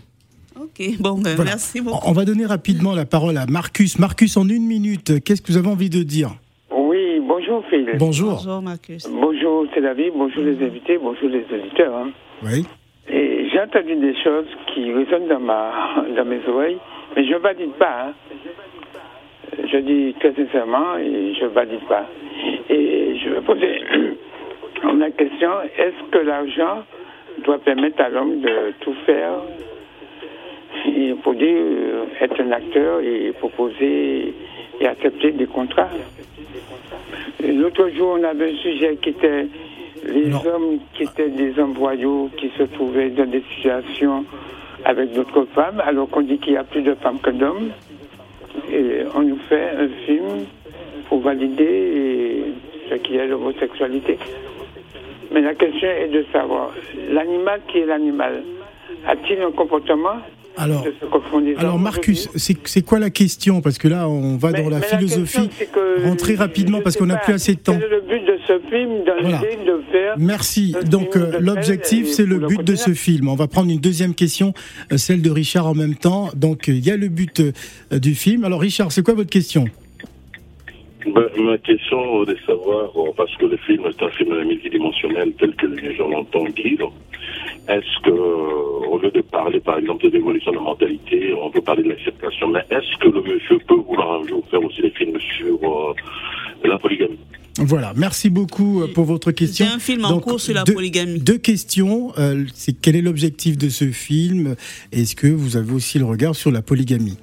Ok, 0.60 0.82
bon, 1.00 1.20
ben, 1.22 1.36
Voilà. 1.36 1.52
merci 1.52 1.82
beaucoup. 1.82 2.00
On 2.10 2.14
va 2.14 2.26
donner 2.26 2.48
rapidement 2.48 2.94
la 2.96 3.06
parole 3.06 3.38
à 3.38 3.46
Marcus. 3.46 4.00
Marcus, 4.00 4.36
en 4.38 4.50
une 4.50 4.66
minute, 4.66 5.24
qu'est-ce 5.24 5.44
que 5.44 5.52
vous 5.52 5.58
avez 5.60 5.68
envie 5.68 5.92
de 5.92 6.02
dire? 6.02 6.32
Oui, 6.76 7.20
bonjour 7.28 7.64
Phil. 7.70 7.88
Bonjour. 8.00 8.34
Bonjour 8.38 8.62
Marcus. 8.64 9.08
Bonjour 9.08 9.68
Tel 9.76 9.86
Aviv, 9.86 10.12
bonjour 10.16 10.44
les 10.44 10.58
invités, 10.66 10.98
bonjour 10.98 11.30
les 11.30 11.46
auditeurs. 11.56 11.96
hein. 11.96 12.10
Oui. 12.44 12.66
Et 13.08 13.48
j'ai 13.52 13.60
entendu 13.62 13.96
des 13.96 14.16
choses 14.24 14.48
qui 14.74 14.92
résonnent 14.92 15.28
dans, 15.30 15.40
ma, 15.40 15.72
dans 16.18 16.26
mes 16.26 16.42
oreilles, 16.48 16.78
mais 17.16 17.24
je 17.28 17.34
ne 17.34 17.38
valide 17.38 17.74
pas. 17.78 18.08
hein. 18.08 18.14
Je 19.72 19.78
dis 19.78 20.16
très 20.20 20.34
sincèrement 20.34 20.98
et 20.98 21.34
je 21.40 21.44
ne 21.46 21.50
valide 21.50 21.86
pas. 21.88 22.10
Et 22.70 23.18
je 23.24 23.30
vais 23.30 23.42
poser 23.42 23.70
la 24.92 25.12
question, 25.12 25.50
est-ce 25.78 26.12
que 26.12 26.18
l'argent 26.18 26.84
doit 27.46 27.60
permettre 27.60 28.02
à 28.02 28.10
l'homme 28.10 28.42
de 28.42 28.74
tout 28.82 28.94
faire? 29.06 29.34
Et 30.86 31.14
pour 31.24 31.34
dire 31.34 31.56
euh, 31.56 32.06
être 32.20 32.42
un 32.42 32.52
acteur 32.52 33.00
et 33.02 33.32
proposer 33.40 34.34
et 34.80 34.88
accepter 34.88 35.32
des 35.32 35.46
contrats 35.46 35.90
L'autre 37.46 37.90
jour, 37.90 38.18
on 38.20 38.24
avait 38.24 38.52
un 38.54 38.58
sujet 38.58 38.98
qui 39.02 39.10
était 39.10 39.48
Les 40.06 40.34
hommes 40.34 40.80
qui 40.94 41.04
étaient 41.04 41.30
des 41.30 41.58
hommes 41.60 41.74
voyous, 41.74 42.30
qui 42.38 42.52
se 42.58 42.64
trouvaient 42.64 43.10
dans 43.10 43.30
des 43.30 43.44
situations 43.56 44.26
avec 44.84 45.14
d'autres 45.14 45.46
femmes, 45.54 45.82
alors 45.86 46.10
qu'on 46.10 46.22
dit 46.22 46.38
qu'il 46.40 46.54
y 46.54 46.58
a 46.58 46.64
plus 46.64 46.82
de 46.82 46.94
femmes 46.96 47.20
que 47.20 47.30
d'hommes. 47.30 47.72
Et 48.72 49.04
on 49.16 49.22
nous 49.22 49.40
fait 49.50 49.70
un 49.78 49.88
film 50.06 50.46
pour 51.08 51.20
valider 51.22 52.44
ce 52.90 52.96
qui 52.96 53.16
est 53.16 53.28
l'homosexualité. 53.28 54.18
Mais 55.32 55.42
la 55.42 55.54
question 55.56 55.88
est 55.88 56.10
de 56.10 56.26
savoir, 56.32 56.72
l'animal 57.10 57.62
qui 57.68 57.80
est 57.80 57.86
l'animal, 57.86 58.44
a-t-il 59.08 59.42
un 59.42 59.52
comportement 59.52 60.18
Alors, 60.58 60.86
alors 61.58 61.80
Marcus, 61.80 62.30
c'est 62.36 62.56
c'est 62.66 62.84
quoi 62.86 63.00
la 63.00 63.10
question? 63.10 63.62
Parce 63.62 63.78
que 63.78 63.88
là, 63.88 64.08
on 64.08 64.38
va 64.38 64.52
dans 64.52 64.70
la 64.70 64.82
philosophie. 64.82 65.50
c'est 65.52 65.70
Rentrer 66.04 66.36
rapidement 66.36 66.82
parce 66.82 66.98
qu'on 66.98 67.08
n'a 67.08 67.18
plus 67.18 67.34
assez 67.34 67.56
de 67.56 67.60
temps. 67.60 67.78
Quel 67.80 67.92
est 67.92 67.96
le 67.96 68.02
but 68.02 68.26
de 68.26 68.38
ce 68.48 68.60
film 68.70 69.04
dans 69.06 69.14
Voilà. 69.22 69.40
de 69.40 69.82
faire 69.92 70.16
Merci. 70.18 70.76
Donc 70.90 71.16
euh, 71.16 71.40
l'objectif, 71.40 72.08
c'est 72.10 72.26
le 72.26 72.40
but 72.40 72.64
de 72.64 72.76
ce 72.76 72.94
film. 72.94 73.28
On 73.30 73.36
va 73.36 73.48
prendre 73.48 73.72
une 73.72 73.80
deuxième 73.80 74.14
question, 74.14 74.54
euh, 74.92 74.98
celle 74.98 75.22
de 75.22 75.32
Richard 75.32 75.68
en 75.68 75.76
même 75.76 75.96
temps. 75.96 76.30
Donc 76.36 76.68
il 76.68 76.86
y 76.86 76.92
a 76.92 76.98
le 76.98 77.08
but 77.08 77.40
euh, 77.40 78.00
du 78.00 78.16
film. 78.16 78.44
Alors 78.44 78.62
Richard, 78.62 78.92
c'est 78.92 79.04
quoi 79.04 79.14
votre 79.14 79.30
question? 79.30 79.66
Ben, 81.06 81.26
ma 81.44 81.58
question 81.58 82.24
est 82.24 82.28
de 82.28 82.38
savoir, 82.46 82.90
euh, 82.96 83.12
parce 83.18 83.36
que 83.38 83.46
le 83.46 83.58
film 83.58 83.84
est 83.86 84.02
un 84.04 84.10
film 84.12 84.42
multidimensionnel 84.46 85.34
tel 85.40 85.54
que 85.56 85.68
les 85.68 85.96
gens 85.96 86.08
l'entendent 86.08 86.54
dire, 86.54 86.88
est-ce 87.68 88.02
que, 88.04 88.10
euh, 88.12 88.88
au 88.90 89.00
lieu 89.00 89.12
de 89.12 89.22
parler 89.22 89.60
par 89.60 89.78
exemple 89.80 90.04
de 90.06 90.10
l'évolution 90.12 90.52
de 90.52 90.58
la 90.58 90.64
mentalité, 90.64 91.34
on 91.42 91.50
peut 91.50 91.62
parler 91.62 91.84
de 91.84 91.90
l'acceptation, 91.90 92.48
mais 92.50 92.62
est-ce 92.70 92.98
que 93.00 93.10
le 93.10 93.22
monsieur 93.22 93.58
peut 93.68 93.76
vouloir 93.76 94.22
un 94.22 94.28
jour 94.28 94.44
faire 94.50 94.64
aussi 94.64 94.82
des 94.82 94.92
films 94.92 95.18
sur 95.38 95.58
euh, 95.64 95.94
la 96.68 96.78
polygamie? 96.80 97.18
Voilà. 97.60 97.94
Merci 97.96 98.30
beaucoup 98.30 98.82
euh, 98.82 98.88
pour 98.88 99.04
votre 99.06 99.32
question. 99.32 99.66
J'ai 99.66 99.72
un 99.72 99.80
film 99.80 100.06
en 100.06 100.10
Donc, 100.10 100.24
cours 100.24 100.40
sur 100.40 100.56
la 100.56 100.64
deux- 100.64 100.74
polygamie. 100.74 101.20
Deux 101.20 101.38
questions. 101.38 102.12
Euh, 102.18 102.46
c'est 102.54 102.74
quel 102.74 102.96
est 102.96 103.02
l'objectif 103.02 103.58
de 103.58 103.70
ce 103.70 103.86
film? 103.92 104.56
Est-ce 104.92 105.16
que 105.16 105.28
vous 105.28 105.56
avez 105.58 105.72
aussi 105.74 106.00
le 106.00 106.06
regard 106.06 106.36
sur 106.36 106.50
la 106.52 106.62
polygamie? 106.62 107.18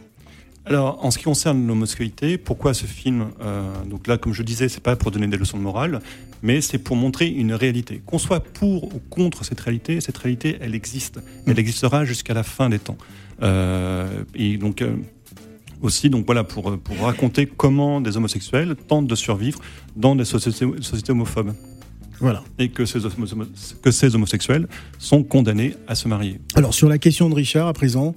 Alors, 0.70 1.04
en 1.04 1.10
ce 1.10 1.18
qui 1.18 1.24
concerne 1.24 1.66
l'homosexualité, 1.66 2.38
pourquoi 2.38 2.74
ce 2.74 2.86
film 2.86 3.26
euh, 3.42 3.62
Donc 3.86 4.06
là, 4.06 4.16
comme 4.18 4.32
je 4.32 4.42
disais, 4.44 4.68
c'est 4.68 4.82
pas 4.82 4.94
pour 4.96 5.10
donner 5.10 5.26
des 5.26 5.36
leçons 5.36 5.58
de 5.58 5.62
morale, 5.62 6.00
mais 6.42 6.60
c'est 6.60 6.78
pour 6.78 6.94
montrer 6.96 7.26
une 7.26 7.52
réalité. 7.52 8.00
Qu'on 8.06 8.18
soit 8.18 8.40
pour 8.40 8.84
ou 8.84 9.00
contre 9.10 9.44
cette 9.44 9.60
réalité, 9.60 10.00
cette 10.00 10.16
réalité, 10.16 10.58
elle 10.60 10.74
existe. 10.76 11.18
Elle 11.46 11.58
existera 11.58 12.04
jusqu'à 12.04 12.34
la 12.34 12.44
fin 12.44 12.68
des 12.70 12.78
temps. 12.78 12.96
Euh, 13.42 14.22
et 14.34 14.56
donc. 14.56 14.80
euh, 14.82 14.94
aussi, 15.82 16.10
donc 16.10 16.26
voilà, 16.26 16.44
pour, 16.44 16.78
pour 16.78 16.98
raconter 17.00 17.46
comment 17.46 18.02
des 18.02 18.14
homosexuels 18.18 18.76
tentent 18.86 19.06
de 19.06 19.14
survivre 19.14 19.58
dans 19.96 20.14
des 20.14 20.26
sociétés, 20.26 20.66
sociétés 20.82 21.12
homophobes. 21.12 21.54
Voilà. 22.20 22.44
Et 22.58 22.68
que 22.68 22.84
ces, 22.84 22.98
homo- 23.06 23.46
que 23.80 23.90
ces 23.90 24.14
homosexuels 24.14 24.68
sont 24.98 25.22
condamnés 25.22 25.74
à 25.88 25.94
se 25.94 26.06
marier. 26.06 26.38
Alors 26.54 26.74
sur 26.74 26.86
la 26.90 26.98
question 26.98 27.30
de 27.30 27.34
Richard 27.34 27.66
à 27.66 27.72
présent, 27.72 28.14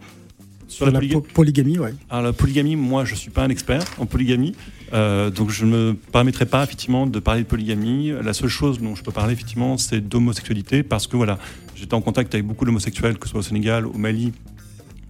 Sur 0.68 0.86
la 0.86 0.92
la 0.92 1.00
polyga- 1.00 1.14
po- 1.14 1.28
polygamie, 1.34 1.80
ouais. 1.80 1.94
Alors 2.10 2.24
la 2.24 2.34
polygamie, 2.34 2.76
moi 2.76 3.06
je 3.06 3.16
suis 3.16 3.30
pas 3.30 3.44
un 3.44 3.50
expert 3.50 3.84
en 4.00 4.06
polygamie, 4.06 4.54
euh, 4.94 5.30
donc 5.30 5.50
je 5.50 5.66
ne 5.66 5.72
me 5.72 5.94
permettrai 5.94 6.46
pas 6.46 6.64
effectivement 6.64 7.06
de 7.08 7.20
parler 7.20 7.42
de 7.44 7.48
polygamie. 7.48 8.12
La 8.24 8.34
seule 8.34 8.50
chose 8.50 8.80
dont 8.80 8.96
je 8.96 9.04
peux 9.04 9.12
parler 9.12 9.34
effectivement, 9.34 9.78
c'est 9.78 10.02
d'homosexualité, 10.02 10.84
parce 10.84 11.08
que 11.08 11.16
voilà, 11.18 11.38
j'étais 11.76 11.94
en 11.94 12.02
contact 12.02 12.34
avec 12.34 12.46
beaucoup 12.48 12.66
d'homosexuels, 12.66 13.18
que 13.18 13.28
ce 13.28 13.32
soit 13.32 13.40
au 13.42 13.44
Sénégal, 13.44 13.86
au 13.86 13.94
Mali 13.98 14.32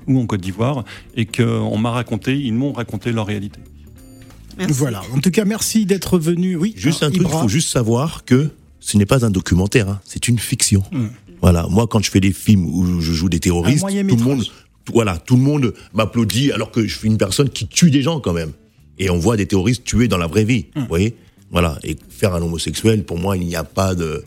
ou 0.07 0.19
en 0.19 0.25
Côte 0.25 0.41
d'Ivoire, 0.41 0.83
et 1.15 1.25
qu'on 1.25 1.77
m'a 1.77 1.91
raconté, 1.91 2.37
ils 2.37 2.53
m'ont 2.53 2.73
raconté 2.73 3.11
leur 3.13 3.25
réalité. 3.25 3.59
Voilà. 4.69 5.01
En 5.15 5.19
tout 5.19 5.31
cas, 5.31 5.45
merci 5.45 5.85
d'être 5.85 6.19
venu. 6.19 6.55
Oui. 6.55 6.73
Juste 6.75 7.03
un 7.03 7.07
alors, 7.07 7.17
truc, 7.19 7.27
il 7.33 7.41
faut 7.41 7.47
juste 7.47 7.69
savoir 7.69 8.23
que 8.25 8.49
ce 8.79 8.97
n'est 8.97 9.05
pas 9.05 9.25
un 9.25 9.31
documentaire, 9.31 9.89
hein, 9.89 10.01
c'est 10.03 10.27
une 10.27 10.37
fiction. 10.37 10.83
Hmm. 10.91 11.07
Voilà, 11.41 11.67
moi 11.69 11.87
quand 11.87 12.01
je 12.01 12.09
fais 12.09 12.19
des 12.21 12.31
films 12.31 12.65
où 12.65 13.01
je 13.01 13.11
joue 13.11 13.27
des 13.27 13.39
terroristes, 13.39 13.85
tout 13.85 14.15
le 14.15 14.23
monde, 14.23 14.45
voilà, 14.91 15.17
tout 15.17 15.35
le 15.35 15.41
monde 15.41 15.73
m'applaudit 15.93 16.51
alors 16.51 16.71
que 16.71 16.85
je 16.85 16.97
suis 16.97 17.07
une 17.07 17.17
personne 17.17 17.49
qui 17.49 17.67
tue 17.67 17.91
des 17.91 18.01
gens 18.01 18.19
quand 18.19 18.33
même. 18.33 18.51
Et 18.99 19.09
on 19.09 19.17
voit 19.17 19.37
des 19.37 19.45
terroristes 19.45 19.83
tués 19.83 20.07
dans 20.07 20.17
la 20.17 20.27
vraie 20.27 20.43
vie, 20.43 20.65
Hmm. 20.75 20.81
vous 20.81 20.87
voyez? 20.87 21.15
Voilà, 21.51 21.77
et 21.83 21.95
faire 22.09 22.33
un 22.33 22.41
homosexuel, 22.41 23.03
pour 23.03 23.19
moi, 23.19 23.37
il 23.37 23.45
n'y 23.45 23.55
a 23.55 23.63
pas 23.63 23.93
de, 23.95 24.23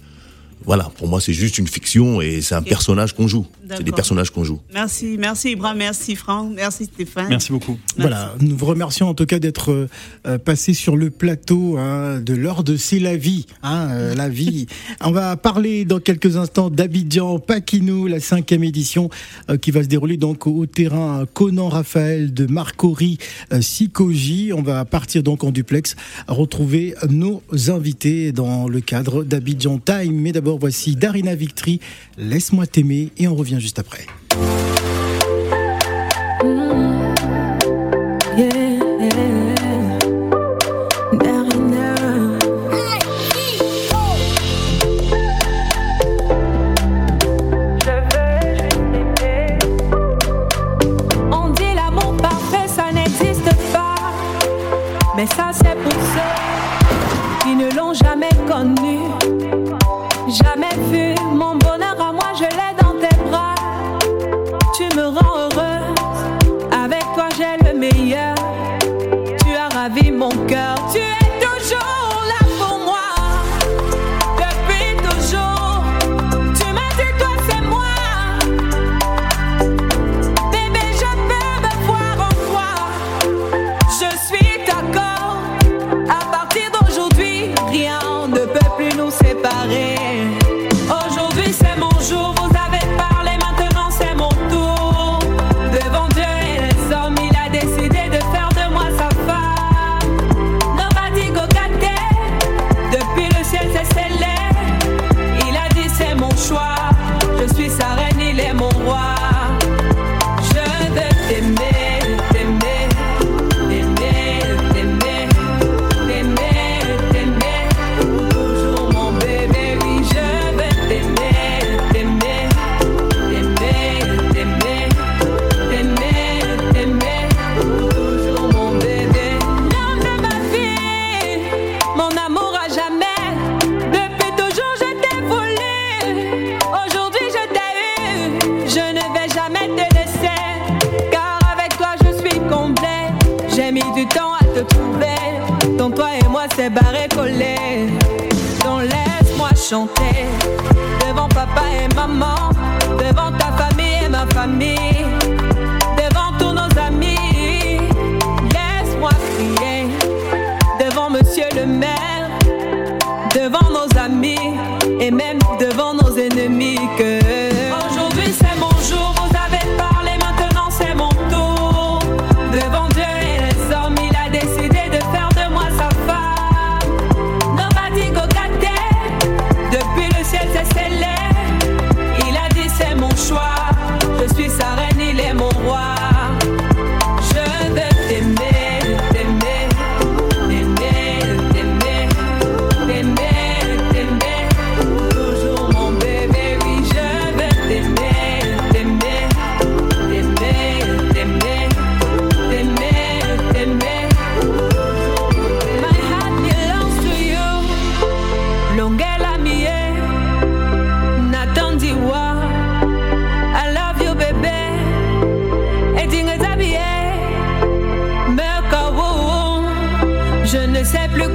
voilà, 0.67 0.91
pour 0.97 1.09
moi 1.09 1.21
c'est 1.21 1.33
juste 1.33 1.59
une 1.59 1.69
fiction 1.69 2.21
et 2.21 2.41
c'est 2.43 2.55
un 2.55 2.63
personnage 2.63 3.15
qu'on 3.15 3.29
joue. 3.29 3.47
C'est 3.69 3.83
des 3.83 3.93
personnages 3.93 4.31
qu'on 4.31 4.45
joue. 4.45 4.61
Merci, 4.73 5.17
merci 5.19 5.53
Ibrahim, 5.53 5.79
merci 5.79 6.15
Franck, 6.15 6.53
merci 6.55 6.85
Stéphane. 6.85 7.29
Merci 7.29 7.53
beaucoup. 7.53 7.79
Voilà, 7.97 8.35
nous 8.41 8.57
vous 8.57 8.67
remercions 8.67 9.09
en 9.09 9.15
tout 9.15 9.27
cas 9.27 9.39
d'être 9.39 9.73
euh, 9.73 9.89
euh, 10.27 10.39
passé 10.39 10.75
sur 10.75 10.97
le 10.97 11.11
plateau 11.11 11.79
hein, 11.79 12.21
de 12.21 12.35
l'heure 12.35 12.65
de 12.65 12.77
C'est 12.77 12.99
la 12.99 13.17
vie. 13.17 13.47
Hein, 13.63 13.89
euh, 13.91 14.15
la 14.17 14.29
vie. 14.29 14.67
On 15.01 15.11
va 15.11 15.37
parler 15.37 15.85
dans 15.85 16.01
quelques 16.01 16.37
instants 16.37 16.71
d'Abidjan 16.71 17.39
Paquinou, 17.39 18.07
la 18.07 18.21
cinquième 18.21 18.65
édition 18.65 19.11
euh, 19.51 19.57
qui 19.57 19.71
va 19.71 19.83
se 19.83 19.89
dérouler 19.89 20.17
donc 20.17 20.47
au 20.47 20.67
terrain 20.67 21.25
Conan 21.33 21.69
Raphaël 21.69 22.33
de 22.33 22.47
Marcory 22.47 23.19
euh, 23.53 23.61
Sikoji. 23.61 24.53
On 24.53 24.63
va 24.63 24.85
partir 24.85 25.23
donc 25.23 25.45
en 25.45 25.51
duplex 25.51 25.97
retrouver 26.29 26.95
nos 27.09 27.43
invités 27.69 28.33
dans 28.33 28.69
le 28.69 28.81
cadre 28.81 29.25
d'Abidjan 29.25 29.79
Time. 29.79 30.15
Mais 30.15 30.33
d'abord 30.33 30.56
voici 30.59 30.97
Darina 30.97 31.35
Victory, 31.35 31.81
Laisse-moi 32.19 32.67
t'aimer 32.67 33.11
et 33.19 33.29
on 33.29 33.35
revient 33.35 33.61
juste 33.61 33.79
après. 33.79 34.07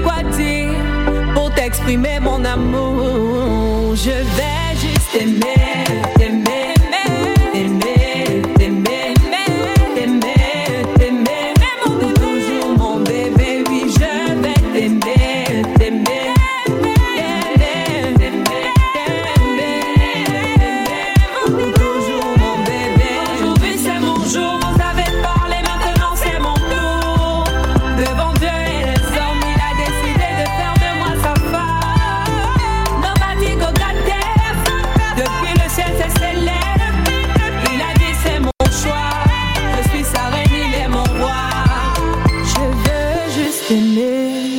quoi 0.04 0.24
dire 0.38 0.74
pour 1.34 1.54
t'exprimer 1.54 2.20
mon 2.22 2.44
amour. 2.46 3.96
Je 3.96 4.12
vais 4.12 4.76
juste 4.80 5.15
aimer. 5.20 5.70